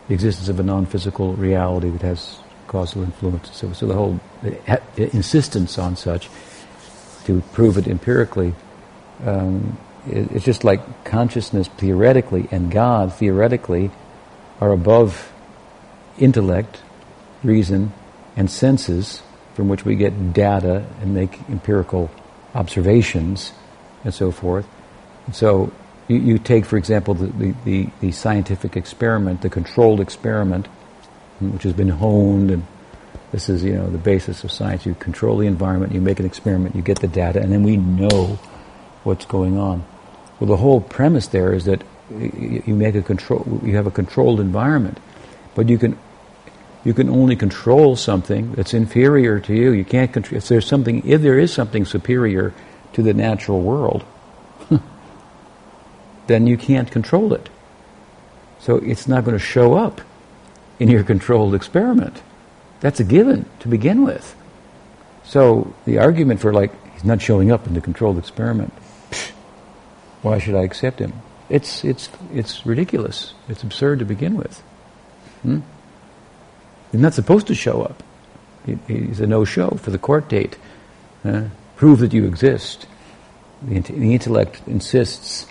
[0.10, 3.56] the existence of a non-physical reality that has causal influence.
[3.56, 6.30] So, so the whole the insistence on such
[7.26, 8.56] to prove it empirically,
[9.24, 13.92] um, it, it's just like consciousness theoretically and God theoretically
[14.60, 15.32] are above
[16.18, 16.82] intellect,
[17.44, 17.94] reason,
[18.36, 19.22] and senses
[19.54, 22.10] from which we get data and make empirical
[22.56, 23.54] observations
[24.04, 24.68] and so forth.
[25.28, 25.72] And so
[26.10, 30.68] you, you take, for example, the, the, the, the scientific experiment, the controlled experiment,
[31.40, 32.68] which has been honed and
[33.32, 34.86] this is, you know, the basis of science.
[34.86, 37.78] You control the environment, you make an experiment, you get the data, and then we
[37.78, 38.40] know
[39.04, 39.86] what's going on.
[40.40, 44.40] Well, the whole premise there is that you make a control, you have a controlled
[44.40, 45.00] environment,
[45.54, 45.98] but you can,
[46.84, 49.72] you can only control something that's inferior to you.
[49.72, 52.54] You can't control, if there's something, if there is something superior
[52.94, 54.04] to the natural world,
[56.30, 57.50] then you can't control it.
[58.60, 60.00] So it's not going to show up
[60.80, 62.22] in your controlled experiment.
[62.80, 64.36] That's a given to begin with.
[65.26, 68.72] So the argument for like he's not showing up in the controlled experiment,
[69.12, 69.32] psh,
[70.22, 71.14] why should I accept him?
[71.50, 73.34] It's it's it's ridiculous.
[73.50, 74.62] It's absurd to begin with.
[75.42, 75.60] Hmm?
[76.92, 78.04] He's not supposed to show up.
[78.66, 80.58] He, he's a no-show for the court date.
[81.76, 82.88] Prove that you exist.
[83.62, 85.48] The, the intellect insists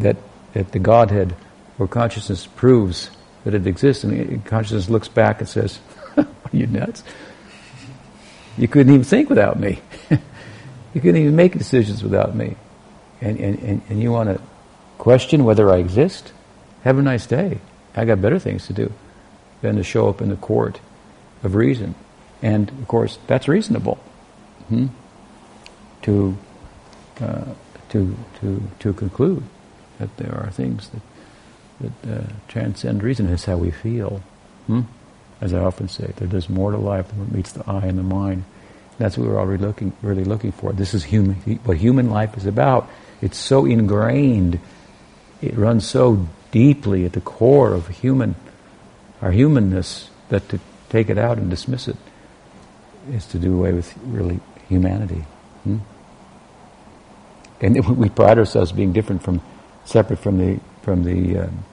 [0.00, 0.16] that
[0.52, 1.34] that the Godhead
[1.78, 3.10] or consciousness proves
[3.44, 5.78] that it exists, and consciousness looks back and says,
[6.16, 7.02] "Are you nuts?
[8.58, 9.80] You couldn't even think without me.
[10.10, 12.56] you couldn't even make decisions without me,
[13.20, 14.42] and and and, and you want to
[14.98, 16.32] question whether I exist?
[16.82, 17.60] Have a nice day.
[17.94, 18.92] I got better things to do
[19.62, 20.80] than to show up in the court
[21.42, 21.94] of reason,
[22.42, 23.96] and of course that's reasonable.
[24.68, 24.86] Hmm?
[26.02, 26.36] To
[27.20, 27.44] uh,
[27.90, 29.42] to to to conclude
[30.00, 31.02] that there are things that
[31.80, 33.26] that uh, transcend reason.
[33.26, 34.22] Is how we feel.
[34.66, 34.82] Hmm?
[35.40, 37.96] As I often say, that there's more to life than what meets the eye and
[37.96, 38.44] the mind.
[38.98, 40.74] That's what we're all really looking, really looking for.
[40.74, 42.90] This is human, what human life is about.
[43.22, 44.60] It's so ingrained.
[45.40, 48.34] It runs so deeply at the core of human,
[49.22, 50.60] our humanness, that to
[50.90, 51.96] take it out and dismiss it
[53.10, 55.24] is to do away with really humanity.
[55.64, 55.78] Hmm?
[57.60, 59.40] And we pride ourselves being different from,
[59.84, 61.64] separate from the from the um,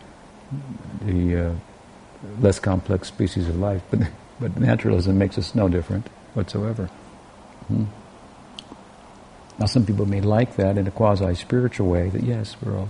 [1.01, 1.53] the uh,
[2.39, 3.81] less complex species of life.
[3.89, 4.01] But,
[4.39, 6.85] but naturalism makes us no different whatsoever.
[7.67, 7.85] Hmm.
[9.59, 12.89] Now, some people may like that in a quasi-spiritual way, that yes, we're all,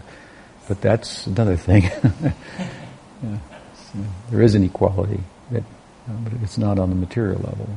[0.67, 1.84] but that's another thing.
[3.23, 3.38] yeah.
[4.30, 5.63] there is an equality, that,
[6.10, 7.69] uh, but it's not on the material level.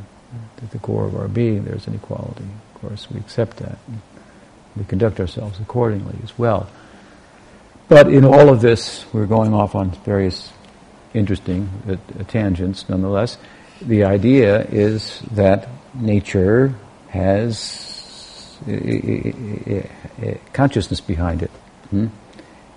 [0.63, 2.45] At the core of our being, there's an equality.
[2.75, 3.79] Of course, we accept that.
[4.77, 6.69] We conduct ourselves accordingly as well.
[7.91, 10.53] But in all of this, we're going off on various
[11.13, 13.37] interesting uh, tangents nonetheless.
[13.83, 16.73] The idea is that nature
[17.09, 18.61] has
[20.53, 21.51] consciousness behind it.
[21.91, 22.07] Hmm?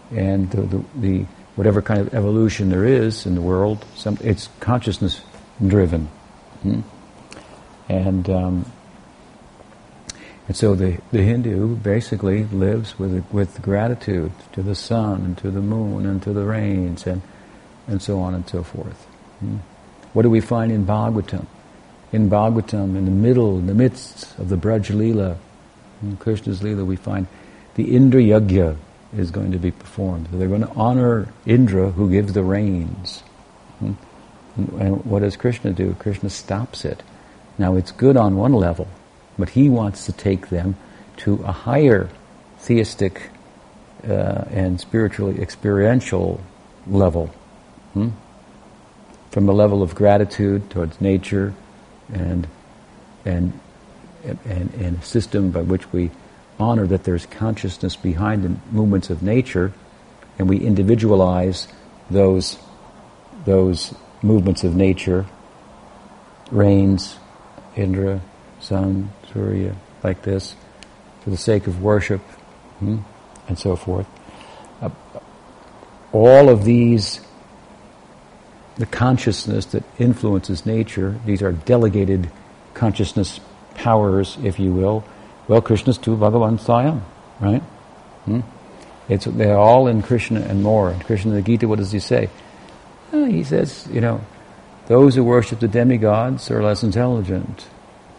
[0.10, 1.26] And the, the, the,
[1.58, 5.22] whatever kind of evolution there is in the world, some, it's consciousness
[5.66, 6.08] driven.
[6.64, 6.82] Hmm?
[7.88, 8.72] And um,
[10.48, 15.50] and so the, the Hindu basically lives with with gratitude to the sun and to
[15.52, 17.22] the moon and to the rains and
[17.88, 19.06] and so on and so forth.
[19.40, 19.58] Hmm?
[20.14, 21.46] What do we find in Bhagavatam?
[22.12, 26.96] In Bhagavatam, in the middle, in the midst of the Braj in Krishna's Leela, we
[26.96, 27.28] find
[27.76, 28.78] the Indra Yagya
[29.18, 30.28] is going to be performed.
[30.32, 33.22] So they're going to honor Indra who gives the rains.
[33.80, 33.94] Hmm?
[34.56, 35.96] And what does Krishna do?
[35.98, 37.02] Krishna stops it.
[37.58, 38.88] Now it's good on one level,
[39.38, 40.76] but he wants to take them
[41.18, 42.10] to a higher
[42.60, 43.30] theistic
[44.08, 46.42] uh, and spiritually experiential
[46.88, 47.28] level.
[47.94, 48.10] Hmm?
[49.32, 51.54] From a level of gratitude towards nature
[52.12, 52.48] and,
[53.26, 53.60] and,
[54.24, 56.12] and, and a system by which we
[56.60, 59.74] honor that there's consciousness behind the movements of nature
[60.38, 61.68] and we individualize
[62.10, 62.58] those,
[63.46, 65.26] those movements of nature,
[66.52, 67.18] rains,
[67.76, 68.22] Indra,
[68.60, 69.12] sun,
[70.04, 70.56] Like this,
[71.22, 72.22] for the sake of worship,
[72.80, 73.00] hmm,
[73.48, 74.08] and so forth.
[74.82, 74.90] Uh,
[76.12, 77.22] all of these,
[78.76, 82.30] the consciousness that influences nature, these are delegated
[82.74, 83.40] consciousness
[83.76, 85.04] powers, if you will.
[85.48, 87.02] Well, Krishnastu Bhagavan Swayam,
[87.40, 87.62] right?
[88.26, 88.42] Hmm?
[89.10, 90.92] It's, they're all in Krishna and more.
[90.92, 92.30] In Krishna in the Gita, what does he say?
[93.12, 94.22] He says, you know,
[94.88, 97.62] those who worship the demigods are less intelligent.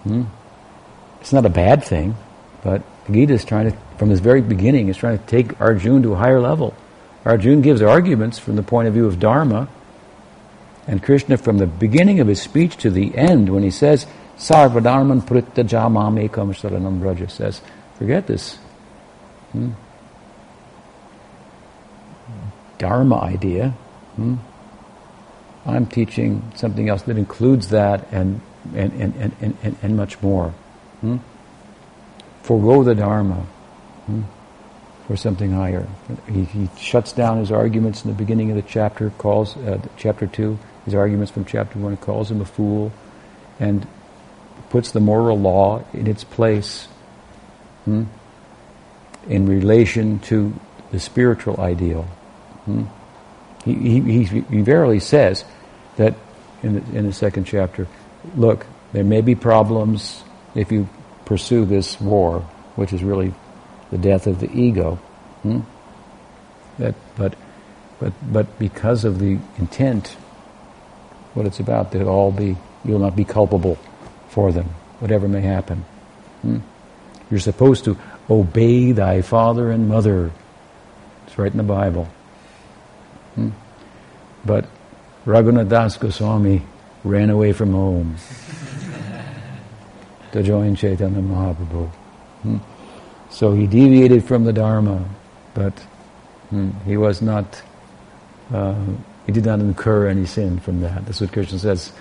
[0.05, 0.24] Hmm?
[1.25, 2.17] It's not a bad thing,
[2.63, 6.03] but the Gita is trying to, from its very beginning, is trying to take Arjuna
[6.03, 6.75] to a higher level.
[7.25, 9.67] Arjuna gives arguments from the point of view of Dharma,
[10.87, 14.07] and Krishna, from the beginning of his speech to the end, when he says,
[14.37, 17.63] Sarvadharman Pritta Jamam Ekam Sharanam Braja, says,
[17.97, 18.57] forget this.
[19.53, 19.71] Hmm?
[22.77, 23.71] Dharma idea.
[24.17, 24.35] Hmm?
[25.65, 28.43] I'm teaching something else that includes that and,
[28.75, 30.53] and, and, and, and, and much more.
[31.05, 31.19] Hmm?
[32.43, 33.47] Forgo the Dharma
[34.07, 34.23] hmm?
[35.07, 35.87] for something higher.
[36.27, 40.27] He, he, shuts down his arguments in the beginning of the chapter, calls, uh, chapter
[40.27, 42.90] 2, his arguments from chapter 1, calls him a fool,
[43.61, 43.87] and
[44.71, 46.87] puts the moral law in its place
[47.85, 48.05] hmm?
[49.29, 50.59] in relation to
[50.90, 52.05] the spiritual ideal.
[52.64, 52.85] Hmm?
[53.67, 55.45] He, he, he, verily says
[55.97, 56.14] that
[56.62, 57.88] in the, in the second chapter,
[58.37, 58.64] look,
[58.95, 60.88] there may be problems if you
[61.25, 62.40] pursue this war,
[62.77, 63.35] which is really
[63.90, 64.97] the death of the ego.
[65.43, 65.61] Hmm?
[66.79, 67.35] That, but,
[68.01, 70.09] but, but because of the intent,
[71.35, 73.79] what it's about, they'll all be, you'll not be culpable
[74.29, 74.67] for them,
[75.01, 75.85] whatever may happen.
[76.43, 76.59] Hmm?
[77.31, 80.31] You're supposed to obey thy father and mother.
[81.27, 82.05] It's right in the Bible.
[83.35, 83.51] Hmm?
[84.45, 84.67] But
[85.25, 86.62] Raghunath Das Goswami
[87.03, 88.17] ran away from home
[90.35, 91.88] to join Chaitanya Mahaprabhu.
[92.42, 92.59] Hmm?
[93.31, 95.09] So he deviated from the Dharma,
[95.55, 95.73] but
[96.51, 97.62] hmm, he was not,
[98.53, 98.75] uh,
[99.27, 101.07] he did not incur any sin from that.
[101.07, 101.92] That's what Krishna says.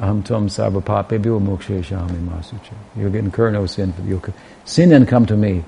[0.00, 1.38] Aham tom sarva papebhyo
[1.84, 2.74] shami masucha.
[2.96, 4.20] You'll incur no sin for you.
[4.64, 5.62] Sin and come to me.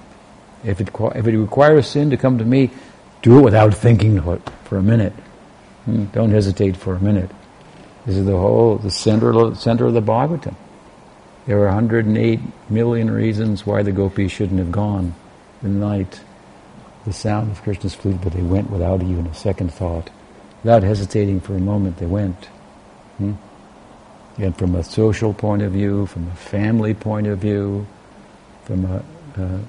[0.65, 2.71] If it, if it requires sin to come to me,
[3.23, 4.21] do it without thinking
[4.65, 5.13] for a minute.
[5.85, 7.31] Hmm, don't hesitate for a minute.
[8.05, 10.57] This is the whole, the center, center of the Bhagavatam.
[11.45, 12.41] There are 108
[12.71, 15.15] million reasons why the gopis shouldn't have gone
[15.61, 16.21] the night.
[17.05, 20.09] The sound of Krishna's flute, but they went without even a second thought.
[20.63, 22.45] Without hesitating for a moment, they went.
[23.19, 23.33] Hmm?
[24.39, 27.89] And from a social point of view, from a family point of view,
[28.65, 29.05] from a,
[29.37, 29.61] a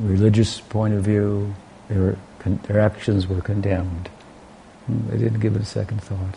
[0.00, 1.54] religious point of view,
[1.86, 2.18] their,
[2.64, 4.08] their actions were condemned.
[4.86, 5.08] Hmm?
[5.08, 6.36] They didn't give it a second thought.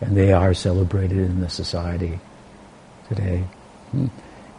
[0.00, 2.20] And they are celebrated in the society
[3.10, 3.44] today.
[3.90, 4.06] Hmm?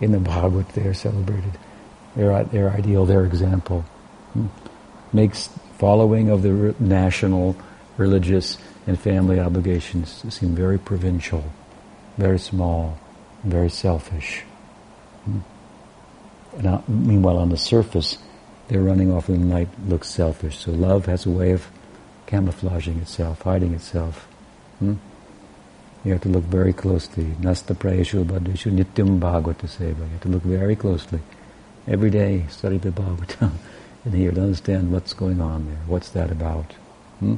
[0.01, 1.57] In the Bhagavad, they are celebrated.
[2.15, 3.81] Their, their ideal, their example,
[4.33, 4.47] hmm?
[5.13, 7.55] makes following of the national,
[7.97, 11.43] religious, and family obligations seem very provincial,
[12.17, 12.99] very small,
[13.43, 14.43] very selfish.
[15.25, 15.39] Hmm?
[16.59, 18.17] Now, meanwhile, on the surface,
[18.67, 20.59] they're running off in the night looks selfish.
[20.59, 21.67] So love has a way of
[22.25, 24.27] camouflaging itself, hiding itself.
[24.79, 24.95] Hmm?
[26.03, 27.35] You have to look very closely.
[27.39, 29.99] Nasta prayeshu badeshu nityam bhagavata seva.
[29.99, 31.19] You have to look very closely.
[31.87, 33.51] Every day, study the Bhagavatam
[34.05, 35.81] and here to understand what's going on there.
[35.87, 36.73] What's that about?
[37.19, 37.35] Hmm?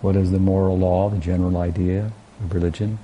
[0.00, 2.98] What is the moral law, the general idea of religion,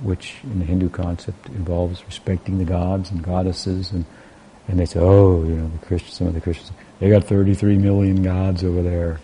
[0.00, 4.04] which in the Hindu concept involves respecting the gods and goddesses and
[4.66, 7.76] and they say, oh, you know, the Christians, some of the Christians, they got 33
[7.76, 9.20] million gods over there.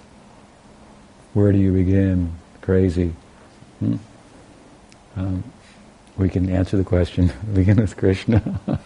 [1.32, 2.34] Where do you begin?
[2.60, 3.14] Crazy.
[3.78, 3.96] Hmm?
[5.16, 5.44] Um,
[6.16, 7.32] we can answer the question.
[7.54, 8.40] begin with Krishna.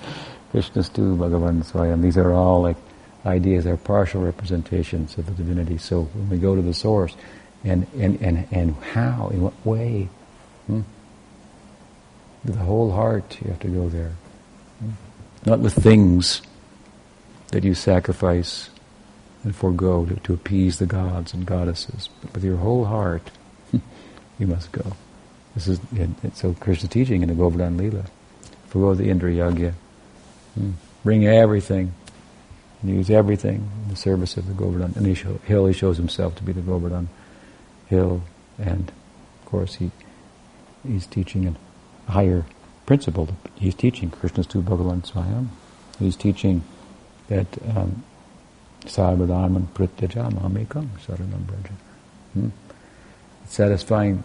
[0.52, 2.00] Krishnastu, Bhagavan Swayam.
[2.00, 2.76] These are all like
[3.26, 5.78] ideas, are partial representations of the divinity.
[5.78, 7.16] So when we go to the source,
[7.64, 10.08] and, and, and, and how, in what way,
[10.66, 10.82] hmm?
[12.44, 14.12] with the whole heart you have to go there.
[14.80, 14.90] Hmm?
[15.46, 16.42] Not with things
[17.48, 18.70] that you sacrifice
[19.42, 23.30] and forego to, to appease the gods and goddesses, but with your whole heart
[24.38, 24.92] you must go.
[25.54, 25.80] This is
[26.34, 28.04] so Krishna teaching in the Govardhan Lila.
[28.68, 29.72] Forgo the Indra Yagya.
[30.54, 30.72] Hmm.
[31.04, 31.94] Bring everything.
[32.82, 34.92] Use everything in the service of the Govardhan.
[34.96, 37.08] And he show, hill, he shows himself to be the Govardhan
[37.86, 38.22] hill.
[38.58, 39.90] And of course he
[40.86, 42.44] he's teaching a higher
[42.86, 43.28] principle.
[43.54, 45.48] He's teaching Krishnastu Bhagavan Swayam.
[45.98, 46.62] He's teaching
[47.28, 48.02] that um,
[48.84, 51.72] Sarvadharman Prityaja Mamekam Saranam Braja.
[52.34, 52.48] Hmm?
[53.46, 54.24] Satisfying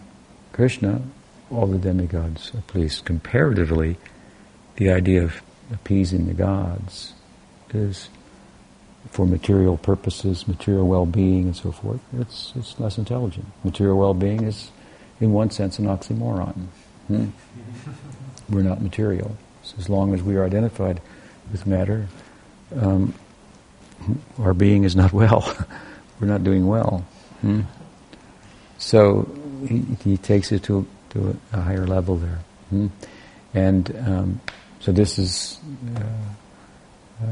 [0.52, 1.00] Krishna,
[1.50, 3.04] all the demigods are pleased.
[3.04, 3.96] Comparatively,
[4.76, 5.42] the idea of
[5.72, 7.12] appeasing the gods
[7.72, 8.08] is
[9.10, 13.46] for material purposes, material well-being and so forth, it's, it's less intelligent.
[13.64, 14.70] Material well-being is,
[15.20, 16.66] in one sense, an oxymoron.
[17.08, 17.28] Hmm?
[18.48, 19.36] We're not material.
[19.62, 21.00] So as long as we are identified
[21.50, 22.08] with matter,
[22.76, 23.14] um,
[24.38, 25.54] our being is not well.
[26.20, 27.04] We're not doing well.
[27.40, 27.62] Hmm?
[28.78, 29.28] So
[29.66, 32.38] he, he, takes it to, to a higher level there.
[32.70, 32.86] Hmm?
[33.54, 34.40] And um,
[34.80, 35.58] so this is
[35.96, 36.00] uh,
[37.22, 37.26] uh,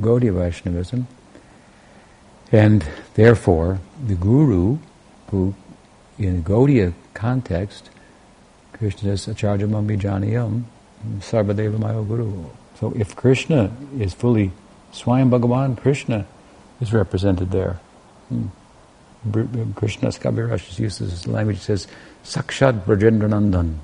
[0.00, 1.06] Gaudiya Vaishnavism.
[2.52, 2.84] And
[3.14, 4.78] therefore, the Guru,
[5.30, 5.54] who
[6.18, 7.90] in Gaudiya context,
[8.72, 10.64] Krishna says, Acharya Mambijaniyam,
[11.18, 12.44] Sarvadeva Mayo Guru.
[12.78, 14.52] So if Krishna is fully,
[14.92, 16.26] Swayam Bhagavan, Krishna
[16.80, 17.80] is represented there.
[18.28, 18.48] Hmm.
[19.74, 21.86] Krishna Das Kaviraj uses language, says,
[22.24, 23.76] Sakshat Brajendranandan.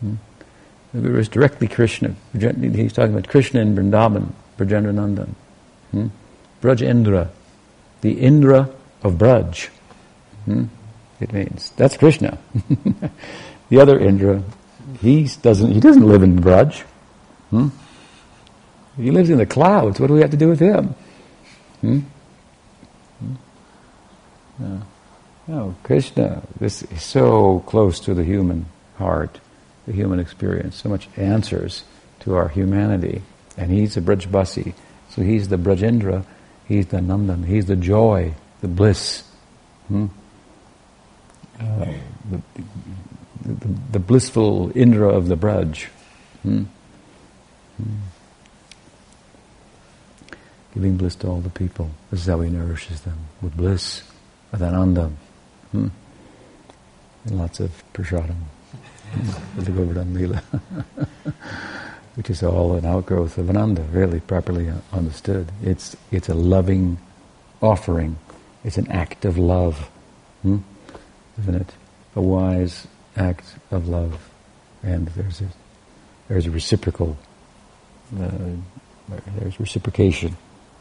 [0.00, 0.14] Hmm.
[0.92, 2.14] The Guru is directly Krishna.
[2.32, 5.34] He's talking about Krishna in Vrindavan, Brajendranandan.
[5.90, 6.06] Hmm?
[6.62, 7.28] Brajendra,
[8.00, 8.70] the Indra
[9.02, 9.68] of Braj.
[10.44, 10.64] Hmm?
[11.20, 12.38] It means that's Krishna.
[13.70, 14.42] the other Indra,
[15.00, 15.72] he doesn't.
[15.72, 16.80] He doesn't live in Braj.
[17.50, 17.68] Hmm?
[18.96, 19.98] He lives in the clouds.
[19.98, 20.94] What do we have to do with him?
[21.80, 22.00] Hmm?
[24.58, 24.82] No.
[25.48, 26.42] no, Krishna.
[26.58, 29.40] This is so close to the human heart
[29.86, 31.84] the human experience, so much answers
[32.20, 33.22] to our humanity.
[33.56, 34.74] And he's a Brajbasi,
[35.10, 36.24] so he's the Brajendra,
[36.66, 39.24] he's the Nandan, he's the joy, the bliss.
[39.88, 40.06] Hmm?
[41.60, 41.92] Uh,
[42.30, 42.42] the,
[43.44, 45.84] the, the, blissful Indra of the Braj.
[46.42, 46.64] Hmm?
[47.76, 47.94] Hmm.
[50.72, 51.90] Giving bliss to all the people.
[52.10, 54.02] This is how he nourishes them, with bliss,
[54.54, 55.10] with ananda.
[55.72, 55.88] Hmm?
[57.26, 58.36] And lots of prasadam
[59.56, 60.42] the Govardhan Lila,
[62.14, 65.50] which is all an outgrowth of Ananda, really properly understood.
[65.62, 66.98] It's it's a loving
[67.60, 68.16] offering.
[68.64, 69.90] It's an act of love,
[70.42, 70.58] hmm?
[71.38, 71.74] isn't it?
[72.16, 72.86] A wise
[73.16, 74.30] act of love,
[74.82, 75.48] and there's a
[76.28, 77.16] there's a reciprocal
[78.18, 78.28] uh,
[79.38, 80.36] there's reciprocation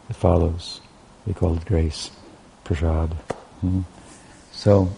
[0.07, 0.81] that follows.
[1.25, 2.11] We call it grace,
[2.63, 3.15] prasad.
[3.63, 3.81] Hmm?
[4.51, 4.89] So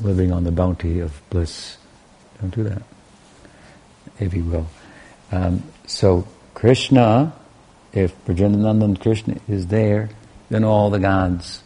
[0.00, 1.76] living on the bounty of bliss.
[2.40, 2.82] Don't do that,
[4.18, 4.66] if you will.
[5.30, 7.34] Um, so Krishna,
[7.92, 10.08] if Brajendranandan Krishna is there,
[10.48, 11.62] then all the gods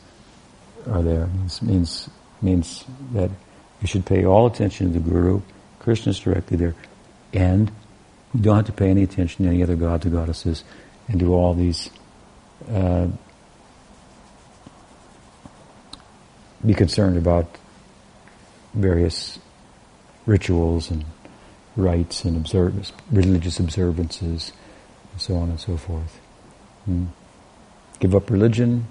[0.90, 1.28] are there.
[1.46, 2.10] It means
[2.40, 3.30] means that
[3.80, 5.40] you should pay all attention to the Guru.
[5.78, 6.74] Krishna is directly there,
[7.32, 7.70] and
[8.34, 10.64] you don't have to pay any attention to any other gods or goddesses,
[11.06, 11.90] and do all these.
[12.68, 13.06] Uh,
[16.64, 17.46] be concerned about
[18.74, 19.38] various
[20.26, 21.04] rituals and
[21.76, 24.52] rites and observ- religious observances,
[25.12, 26.20] and so on and so forth.
[26.88, 27.08] Mm.
[28.00, 28.88] give up religion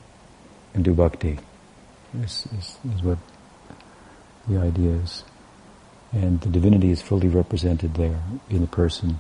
[0.73, 1.37] and do bhakti.
[2.13, 3.17] This is, is what
[4.47, 5.23] the idea is.
[6.13, 9.19] And the divinity is fully represented there in the person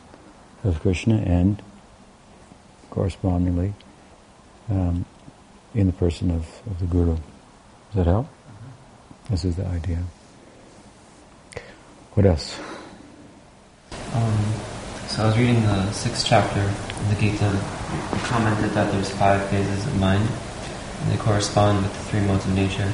[0.63, 1.61] of Krishna and
[2.89, 3.73] correspondingly
[4.69, 5.05] um,
[5.73, 7.15] in the person of, of the Guru.
[7.15, 8.27] Does that help?
[9.31, 9.97] This is the idea.
[12.15, 12.59] What else?
[14.13, 14.53] Um,
[15.07, 17.45] so I was reading the sixth chapter of the Gita.
[17.45, 20.27] You commented that there's five phases of mind,
[20.99, 22.91] and they correspond with the three modes of nature.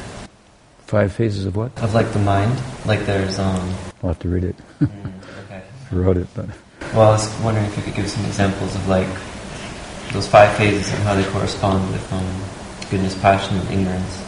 [0.86, 1.76] Five phases of what?
[1.82, 2.62] Of like the mind.
[2.86, 3.74] Like there's um.
[4.04, 4.56] I'll have to read it.
[4.80, 4.90] mm,
[5.46, 5.64] okay.
[5.92, 6.50] I wrote it, but.
[6.94, 9.08] Well, I was wondering if you could give some examples of like
[10.14, 14.24] those five phases and how they correspond with um, goodness, passion, and ignorance.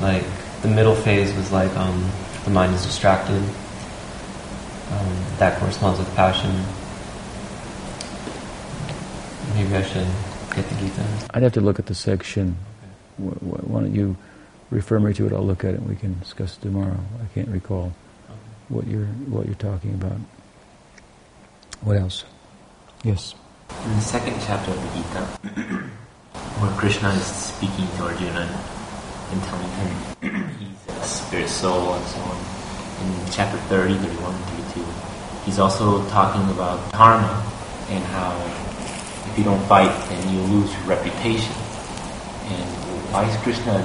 [0.00, 0.24] Like
[0.62, 2.08] the middle phase was like um,
[2.44, 3.42] the mind is distracted.
[4.92, 6.50] Um, that corresponds with passion.
[9.54, 10.06] Maybe I should
[10.54, 11.04] get the Gita.
[11.34, 12.56] I'd have to look at the section.
[13.18, 13.34] Okay.
[13.40, 14.16] Why don't you
[14.70, 15.32] refer me to it?
[15.32, 15.80] I'll look at it.
[15.80, 16.98] and We can discuss it tomorrow.
[17.20, 17.92] I can't recall
[18.26, 18.38] okay.
[18.68, 20.18] what you're what you're talking about.
[21.80, 22.24] What else?
[23.02, 23.34] Yes.
[23.84, 25.80] In the second chapter of the Gita,
[26.60, 28.72] where Krishna is speaking to Arjuna
[29.32, 32.36] and telling him he's a spirit soul and so on,
[33.02, 34.84] in chapter 30, 31, 32,
[35.44, 37.42] he's also talking about dharma
[37.88, 38.30] and how
[39.32, 41.54] if you don't fight, then you lose your reputation.
[42.44, 42.68] And
[43.10, 43.82] why is Krishna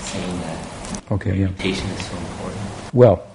[0.00, 1.94] saying that okay, reputation yeah.
[1.94, 2.60] is so important?
[2.92, 3.26] Well,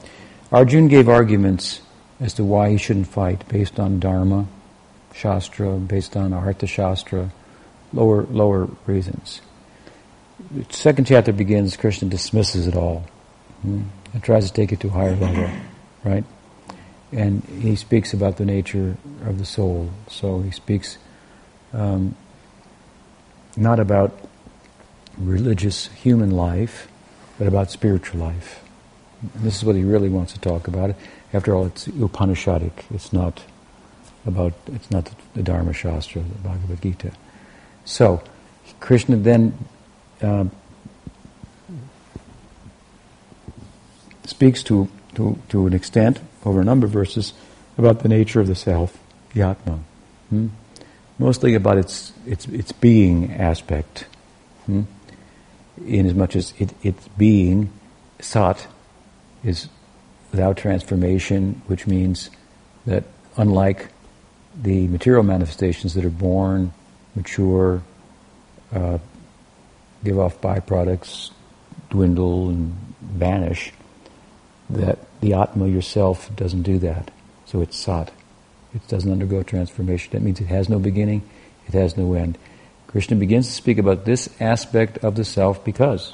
[0.51, 1.81] Arjun gave arguments
[2.19, 4.47] as to why he shouldn't fight based on dharma
[5.13, 7.31] Shastra, based on Artha Shastra,
[7.91, 9.41] lower, lower reasons.
[10.51, 13.05] The second chapter begins, Krishna dismisses it all
[13.63, 13.83] hmm,
[14.13, 15.49] and tries to take it to a higher level,
[16.03, 16.23] right?
[17.11, 19.89] And he speaks about the nature of the soul.
[20.09, 20.97] So he speaks
[21.73, 22.15] um,
[23.55, 24.17] not about
[25.17, 26.87] religious human life,
[27.39, 28.63] but about spiritual life.
[29.21, 30.95] And this is what he really wants to talk about.
[31.33, 32.71] After all, it's Upanishadic.
[32.93, 33.43] It's not
[34.25, 37.11] about, it's not the Dharma Shastra, the Bhagavad Gita.
[37.85, 38.21] So,
[38.79, 39.57] Krishna then
[40.21, 40.45] uh,
[44.25, 47.33] speaks to, to, to an extent, over a number of verses,
[47.77, 48.97] about the nature of the self,
[49.33, 49.83] the.
[50.29, 50.47] Hmm?
[51.19, 54.05] Mostly about its, its, its being aspect.
[54.65, 54.83] Hmm?
[55.85, 57.71] In as much as it, its being,
[58.19, 58.67] sat,
[59.43, 59.69] is
[60.31, 62.29] without transformation, which means
[62.85, 63.03] that
[63.37, 63.89] unlike
[64.59, 66.73] the material manifestations that are born,
[67.15, 67.81] mature,
[68.73, 68.97] uh,
[70.03, 71.31] give off byproducts,
[71.89, 73.71] dwindle and vanish,
[74.69, 77.11] that the Atma yourself doesn't do that.
[77.45, 78.11] So it's sat.
[78.73, 80.11] It doesn't undergo transformation.
[80.11, 81.27] That means it has no beginning,
[81.67, 82.37] it has no end.
[82.87, 86.13] Krishna begins to speak about this aspect of the self because,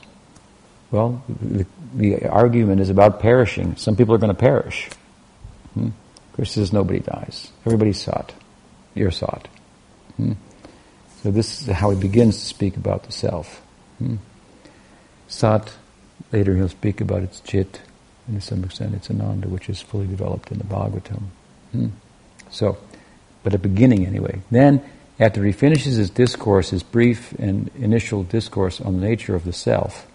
[0.91, 3.75] well, the, the argument is about perishing.
[3.75, 4.89] Some people are going to perish.
[5.73, 5.89] Hmm?
[6.33, 7.51] Krishna says nobody dies.
[7.65, 8.33] Everybody's sat.
[8.95, 9.47] You're sat.
[10.17, 10.33] Hmm?
[11.21, 13.61] So this is how he begins to speak about the self.
[15.27, 15.73] Sat,
[16.31, 17.81] later he'll speak about its chit,
[18.27, 21.23] and to some extent its ananda, which is fully developed in the Bhagavatam.
[21.71, 21.87] Hmm?
[22.49, 22.77] So,
[23.43, 24.41] but a beginning anyway.
[24.51, 24.81] Then,
[25.19, 29.53] after he finishes his discourse, his brief and initial discourse on the nature of the
[29.53, 30.07] self,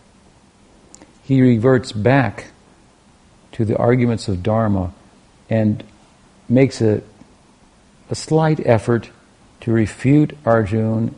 [1.23, 2.47] he reverts back
[3.53, 4.93] to the arguments of Dharma
[5.51, 5.85] and
[6.49, 7.03] makes a,
[8.11, 9.11] a slight effort
[9.61, 11.15] to refute Arjun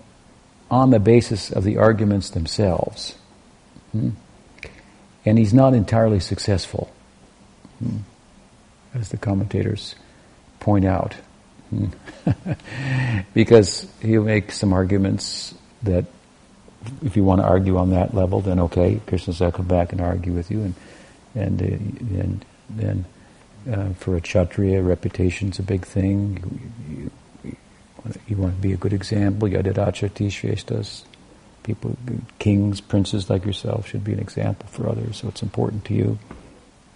[0.70, 3.16] on the basis of the arguments themselves.
[3.92, 4.10] Hmm?
[5.24, 6.90] And he's not entirely successful,
[7.78, 7.98] hmm?
[8.94, 9.94] as the commentators
[10.60, 11.14] point out.
[11.70, 11.86] Hmm?
[13.34, 16.06] because he'll make some arguments that
[17.02, 20.00] if you want to argue on that level, then okay, Krishna's will come back and
[20.00, 20.74] argue with you, and
[21.34, 23.04] and uh, and then
[23.70, 26.38] uh, for a kshatriya, reputation's a big thing.
[26.88, 27.10] You, you,
[28.26, 29.48] you, want to be a good example.
[29.48, 31.02] Yadadachati shrestas.
[31.62, 31.96] People,
[32.38, 35.18] kings, princes like yourself should be an example for others.
[35.18, 36.18] So it's important to you,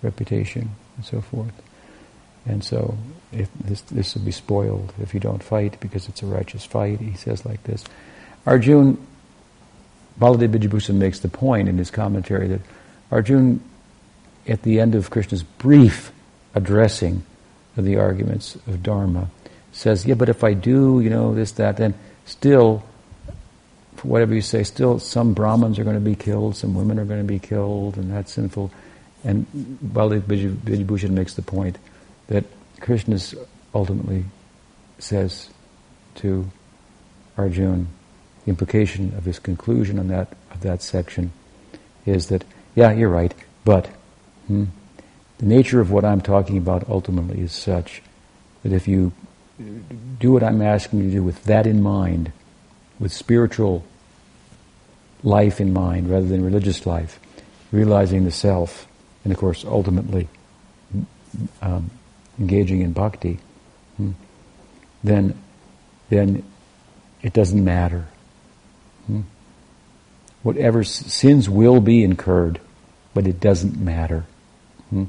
[0.03, 1.53] reputation and so forth.
[2.47, 2.97] And so,
[3.33, 7.01] if this this will be spoiled if you don't fight because it's a righteous fight.
[7.01, 7.85] He says like this.
[8.47, 8.99] Arjun,
[10.21, 12.61] Baladev Vidyabhushan makes the point in his commentary that
[13.11, 13.63] Arjun,
[14.47, 16.13] at the end of Krishna's brief
[16.55, 17.25] addressing
[17.77, 19.31] of the arguments of Dharma,
[19.75, 21.95] says, yeah, but if I do, you know, this, that, then
[22.25, 22.85] still,
[24.03, 27.21] whatever you say, still some Brahmins are going to be killed, some women are going
[27.21, 28.71] to be killed, and that's sinful.
[29.25, 29.47] And
[29.85, 31.79] Baladev Vidyabhushan makes the point
[32.29, 32.45] that
[32.81, 33.19] Krishna
[33.75, 34.25] ultimately
[34.99, 35.51] says
[36.17, 36.49] to
[37.37, 37.89] Arjun,
[38.45, 41.33] the implication of his conclusion on that of that section
[42.07, 42.45] is that
[42.75, 43.87] yeah, you're right, but
[44.47, 44.65] hmm,
[45.39, 48.03] the nature of what I'm talking about ultimately is such
[48.63, 49.13] that if you
[49.59, 52.33] do what I'm asking you to do with that in mind,
[52.99, 53.85] with spiritual
[55.23, 57.19] life in mind rather than religious life,
[57.73, 58.87] realizing the self,
[59.23, 60.29] and of course ultimately
[61.63, 61.91] um,
[62.39, 63.39] engaging in bhakti,
[63.97, 64.13] hmm,
[65.03, 65.39] then
[66.11, 66.45] then
[67.23, 68.07] it doesn't matter.
[69.07, 69.23] Hmm?
[70.43, 72.61] Whatever sins will be incurred,
[73.15, 74.27] but it doesn't matter.
[74.91, 75.05] Hmm?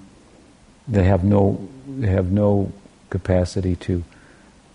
[0.87, 2.71] They have no they have no
[3.09, 4.03] capacity to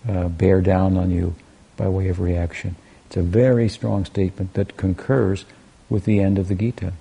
[0.07, 1.35] uh, bear down on you
[1.77, 2.75] by way of reaction.
[3.07, 5.45] It's a very strong statement that concurs
[5.89, 6.93] with the end of the Gita.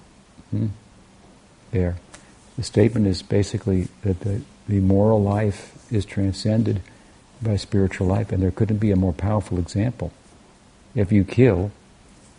[0.51, 0.69] Hmm?
[1.71, 1.97] There.
[2.57, 6.83] The statement is basically that the, the moral life is transcended
[7.41, 10.13] by spiritual life, and there couldn't be a more powerful example.
[10.95, 11.71] If you kill,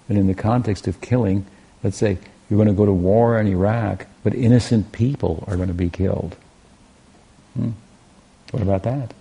[0.09, 1.45] and in the context of killing,
[1.83, 2.17] let's say
[2.49, 5.89] you're going to go to war in Iraq, but innocent people are going to be
[5.89, 6.35] killed.
[7.55, 7.71] Hmm?
[8.51, 9.13] What about that?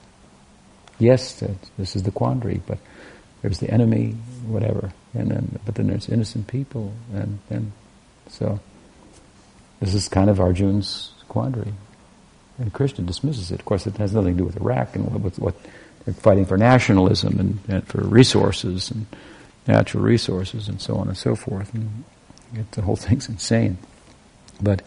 [1.01, 1.42] Yes,
[1.78, 2.78] this is the quandary, but
[3.42, 4.11] there's the enemy,
[4.46, 7.72] whatever, and then but then there's innocent people, and then
[8.28, 8.61] so
[9.80, 11.72] this is kind of Arjun's quandary,
[12.59, 13.61] and Krishna dismisses it.
[13.61, 15.55] Of course, it has nothing to do with Iraq and what, what
[16.05, 19.07] they're fighting for nationalism and, and, for resources and
[19.66, 21.72] natural resources and so on and so forth.
[21.72, 22.05] And
[22.55, 23.78] it, the whole thing's insane,
[24.61, 24.82] but.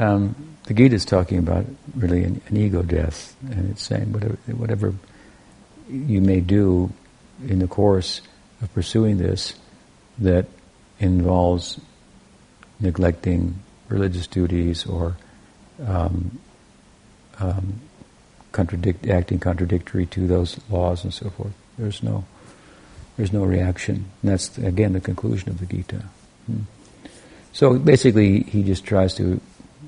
[0.00, 0.36] Um,
[0.68, 1.64] the Gita is talking about
[1.96, 4.94] really an, an ego death, and it's saying whatever, whatever
[5.88, 6.92] you may do
[7.46, 8.20] in the course
[8.60, 9.54] of pursuing this
[10.18, 10.46] that
[10.98, 11.80] involves
[12.80, 13.58] neglecting
[13.88, 15.16] religious duties or
[15.86, 16.38] um,
[17.38, 17.80] um,
[18.52, 21.52] contradict, acting contradictory to those laws and so forth.
[21.78, 22.24] There's no,
[23.16, 24.10] there's no reaction.
[24.22, 26.02] And that's again the conclusion of the Gita.
[26.46, 26.62] Hmm.
[27.52, 29.40] So basically, he just tries to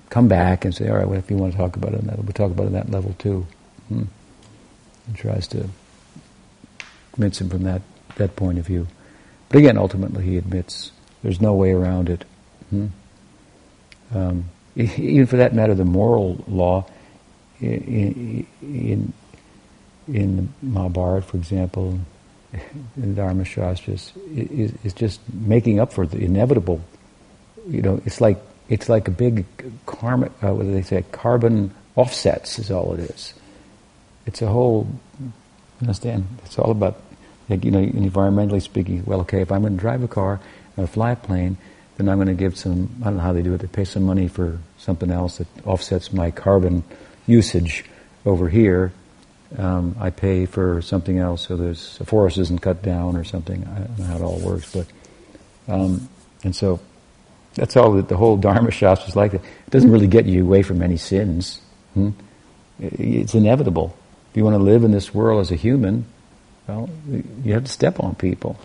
[0.08, 2.18] come back and say, all right, well, if you want to talk about it, that,
[2.18, 3.46] we'll talk about it at that level too.
[3.88, 4.04] Hmm.
[5.06, 5.68] And tries to
[7.12, 7.82] convince him from that,
[8.16, 8.86] that point of view.
[9.48, 10.92] But again, ultimately, he admits
[11.22, 12.24] there's no way around it.
[12.70, 12.86] Hmm.
[14.14, 14.44] Um,
[14.76, 16.86] even for that matter, the moral law
[17.60, 19.12] in, in,
[20.08, 21.98] in Mahabharata, for example,
[22.52, 22.60] in
[22.96, 26.80] the Dharma Shastras, is, is just making up for the inevitable.
[27.68, 28.38] You know, it's like
[28.70, 29.44] it's like a big
[29.84, 33.34] karma, uh, what do they say, carbon offsets is all it is.
[34.26, 34.86] It's a whole,
[35.80, 37.00] understand, it's all about,
[37.48, 40.40] like, you know, environmentally speaking, well, okay, if I'm going to drive a car
[40.76, 41.56] and fly a plane,
[41.96, 43.84] then I'm going to give some, I don't know how they do it, they pay
[43.84, 46.84] some money for something else that offsets my carbon
[47.26, 47.84] usage
[48.24, 48.92] over here.
[49.58, 53.66] Um, I pay for something else, so there's a forest isn't cut down or something.
[53.66, 54.86] I don't know how it all works, but
[55.66, 56.08] um,
[56.44, 56.80] and so
[57.54, 59.34] that's all that the whole Dharma Shastra is like.
[59.34, 61.60] It doesn't really get you away from any sins.
[61.94, 62.10] Hmm?
[62.78, 63.96] It's inevitable.
[64.30, 66.06] If you want to live in this world as a human,
[66.68, 66.88] well,
[67.44, 68.58] you have to step on people.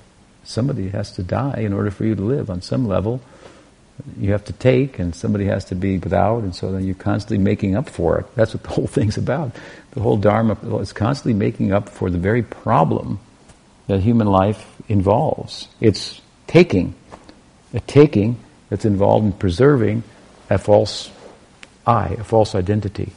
[0.44, 3.20] Somebody has to die in order for you to live on some level.
[4.20, 7.40] You have to take, and somebody has to be without, and so then you're constantly
[7.40, 8.36] making up for it.
[8.36, 9.56] That's what the whole thing's about.
[9.92, 13.20] The whole Dharma is constantly making up for the very problem
[13.88, 15.68] that human life involves.
[15.82, 16.94] It's taking.
[17.74, 18.38] A taking
[18.70, 20.04] that's involved in preserving
[20.50, 21.12] a false
[21.88, 23.14] I, a false identity.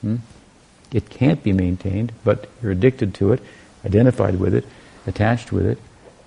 [0.00, 0.16] Hmm?
[0.94, 3.42] It can't be maintained, but you're addicted to it,
[3.84, 4.64] identified with it,
[5.06, 5.78] attached with it,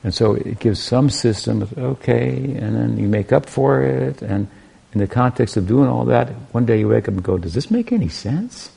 [0.03, 4.21] and so it gives some system of, okay, and then you make up for it,
[4.21, 4.47] and
[4.93, 7.55] in the context of doing all that, one day you wake up and go, does
[7.55, 8.69] this make any sense?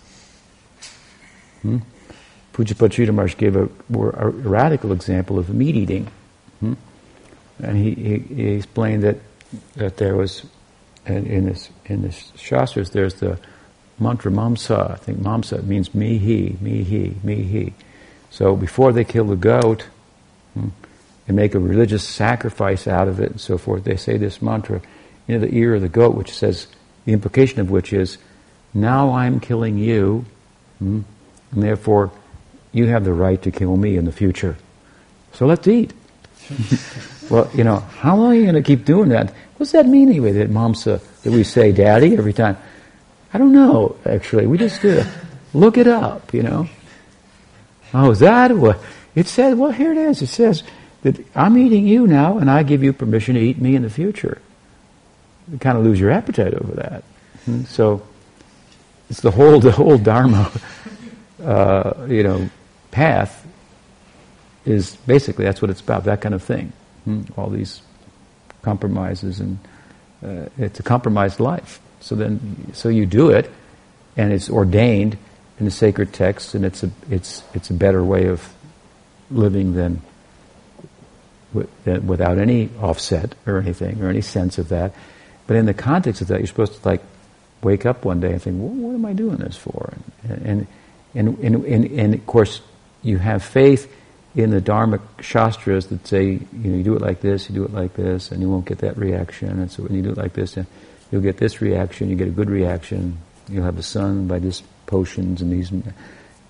[1.62, 1.78] Hmm?
[2.55, 6.09] Pujapachita Maharaj gave a, a, radical example of meat eating.
[6.61, 6.74] Hmm?
[7.62, 9.16] And he, he, he explained that
[9.76, 10.47] that there was
[11.07, 13.38] in this in the shastras there's the
[14.01, 14.92] mantra mamsa.
[14.92, 17.74] I think mamsa means me he me he me he.
[18.30, 19.86] So before they kill the goat
[20.55, 20.68] hmm,
[21.26, 24.80] and make a religious sacrifice out of it and so forth, they say this mantra
[25.28, 26.66] into the ear of the goat, which says
[27.05, 28.18] the implication of which is,
[28.72, 30.24] now I'm killing you,
[30.78, 31.01] hmm,
[31.53, 32.12] and therefore
[32.72, 34.57] you have the right to kill me in the future.
[35.32, 35.92] So let's eat.
[37.30, 39.32] Well, you know, how long are you going to keep doing that?
[39.57, 42.59] What's that mean anyway, that mamsa, that we say daddy every time?
[43.33, 44.47] I don't know, actually.
[44.47, 45.05] We just uh,
[45.55, 46.68] look it up, you know.
[47.95, 48.81] Oh, is that what?
[49.14, 50.22] It says, well, here it is.
[50.22, 50.62] It says
[51.03, 53.91] that I'm eating you now and I give you permission to eat me in the
[53.91, 54.41] future.
[55.51, 57.05] You kind of lose your appetite over that.
[57.47, 58.03] And so,
[59.09, 60.53] it's the whole, the whole Dharma,
[61.43, 62.49] uh, you know,
[62.91, 63.47] path
[64.64, 66.72] is basically that's what it's about, that kind of thing.
[67.05, 67.22] Hmm?
[67.37, 67.83] All these
[68.62, 69.59] compromises, and
[70.24, 71.81] uh, it's a compromised life.
[72.01, 73.51] So then, so you do it,
[74.16, 75.16] and it's ordained
[75.59, 78.53] in the sacred text, and it's a it's it's a better way of
[79.30, 80.03] living than,
[81.84, 84.94] than without any offset or anything or any sense of that.
[85.46, 87.03] But in the context of that, you're supposed to like
[87.62, 89.92] wake up one day and think, well, "What am I doing this for?"
[90.28, 90.66] And
[91.14, 92.61] and and and, and of course,
[93.03, 93.92] you have faith
[94.34, 97.64] in the Dharma Shastras that say, you know, you do it like this, you do
[97.64, 99.48] it like this, and you won't get that reaction.
[99.48, 100.57] And so when you do it like this,
[101.11, 104.62] you'll get this reaction, you get a good reaction, you'll have a son by this
[104.86, 105.70] potions and these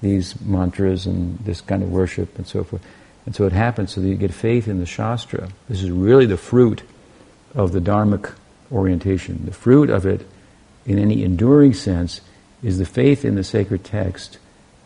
[0.00, 2.82] these mantras and this kind of worship and so forth.
[3.26, 5.50] And so it happens so that you get faith in the Shastra.
[5.68, 6.82] This is really the fruit
[7.54, 8.32] of the Dharmic
[8.72, 9.44] orientation.
[9.44, 10.26] The fruit of it,
[10.86, 12.22] in any enduring sense,
[12.62, 14.38] is the faith in the sacred text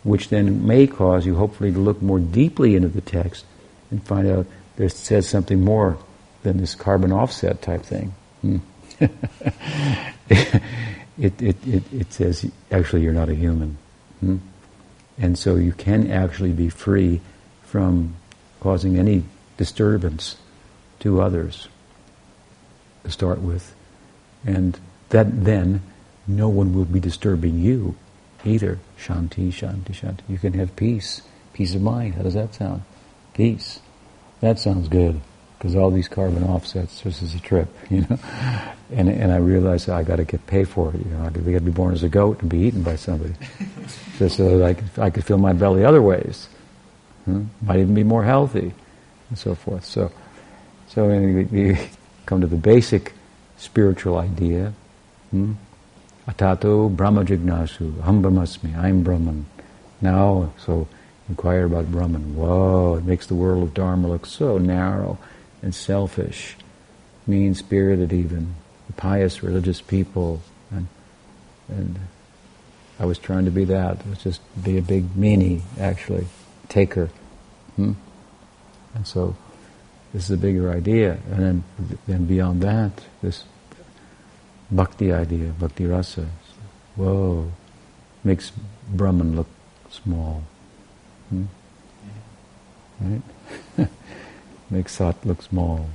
[0.04, 3.44] which then may cause you hopefully to look more deeply into the text
[3.90, 4.46] and find out
[4.76, 5.98] there says something more
[6.42, 8.14] than this carbon offset type thing.
[8.42, 8.58] Hmm.
[9.00, 10.62] It,
[11.18, 13.76] it, it, it, says actually you're not a human.
[14.20, 14.36] Hmm?
[15.18, 17.20] And so you can actually be free
[17.62, 18.14] from
[18.60, 19.24] causing any
[19.56, 20.36] disturbance
[21.00, 21.68] to others
[23.04, 23.74] to start with.
[24.46, 24.78] And
[25.10, 25.82] that then
[26.26, 27.96] no one will be disturbing you
[28.44, 28.78] either.
[28.98, 30.22] Shanti, shanti, shanti.
[30.28, 31.22] You can have peace,
[31.52, 32.14] peace of mind.
[32.14, 32.82] How does that sound?
[33.34, 33.80] Peace.
[34.40, 35.20] That sounds good
[35.64, 37.00] because all these carbon offsets.
[37.00, 38.18] This is a trip, you know.
[38.92, 40.98] And and I realized I got to get paid for it.
[40.98, 43.32] You know, I got to be born as a goat and be eaten by somebody,
[44.18, 46.48] just so that I could, I could fill my belly other ways.
[47.24, 47.44] Hmm?
[47.62, 48.74] Might even be more healthy,
[49.30, 49.86] and so forth.
[49.86, 50.12] So,
[50.86, 51.78] so anyway, we
[52.26, 53.14] come to the basic
[53.56, 54.74] spiritual idea.
[55.30, 55.54] Hmm?
[56.28, 59.46] Atato Brahma Jignasu, Aham Brahmasmi, I'm Brahman.
[60.02, 60.88] Now, so
[61.30, 62.36] inquire about Brahman.
[62.36, 65.18] Whoa, it makes the world of Dharma look so narrow
[65.64, 66.56] and selfish,
[67.26, 68.54] mean spirited even.
[68.86, 70.42] The pious religious people.
[70.70, 70.86] And,
[71.68, 71.98] and
[73.00, 74.00] I was trying to be that.
[74.00, 76.26] It was just be a big meanie, actually,
[76.68, 77.08] taker.
[77.76, 77.92] Hmm?
[78.94, 79.34] And so
[80.12, 81.18] this is a bigger idea.
[81.30, 81.64] And then,
[82.06, 82.92] then beyond that,
[83.22, 83.44] this
[84.70, 86.28] bhakti idea, bhakti rasa.
[86.94, 87.50] Whoa,
[88.22, 88.52] makes
[88.92, 89.48] Brahman look
[89.88, 90.44] small.
[91.30, 91.44] Hmm?
[93.00, 93.88] Right?
[94.70, 95.86] makes Sat look small.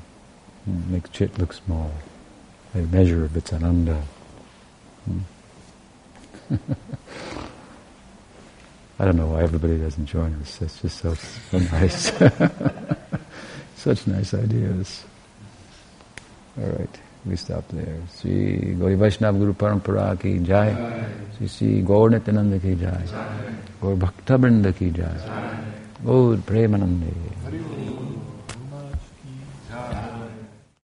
[0.65, 0.91] Hmm?
[0.93, 1.91] Makes Chit look small.
[2.75, 4.01] A measure of its ananda.
[5.05, 5.19] Hmm?
[8.99, 10.61] I don't know why everybody doesn't join us.
[10.61, 12.11] It's just so, so nice.
[13.75, 15.05] Such nice ideas.
[16.59, 16.99] All right.
[17.25, 17.97] we stop there.
[18.15, 20.75] Sri Gauri Vaishnava Guru Parampara ki jai.
[21.37, 23.03] Sri Sri Gaur Nityananda ki jai.
[23.81, 25.17] Gaur Bhakta ki jai.
[26.03, 27.13] Gaur Premanande.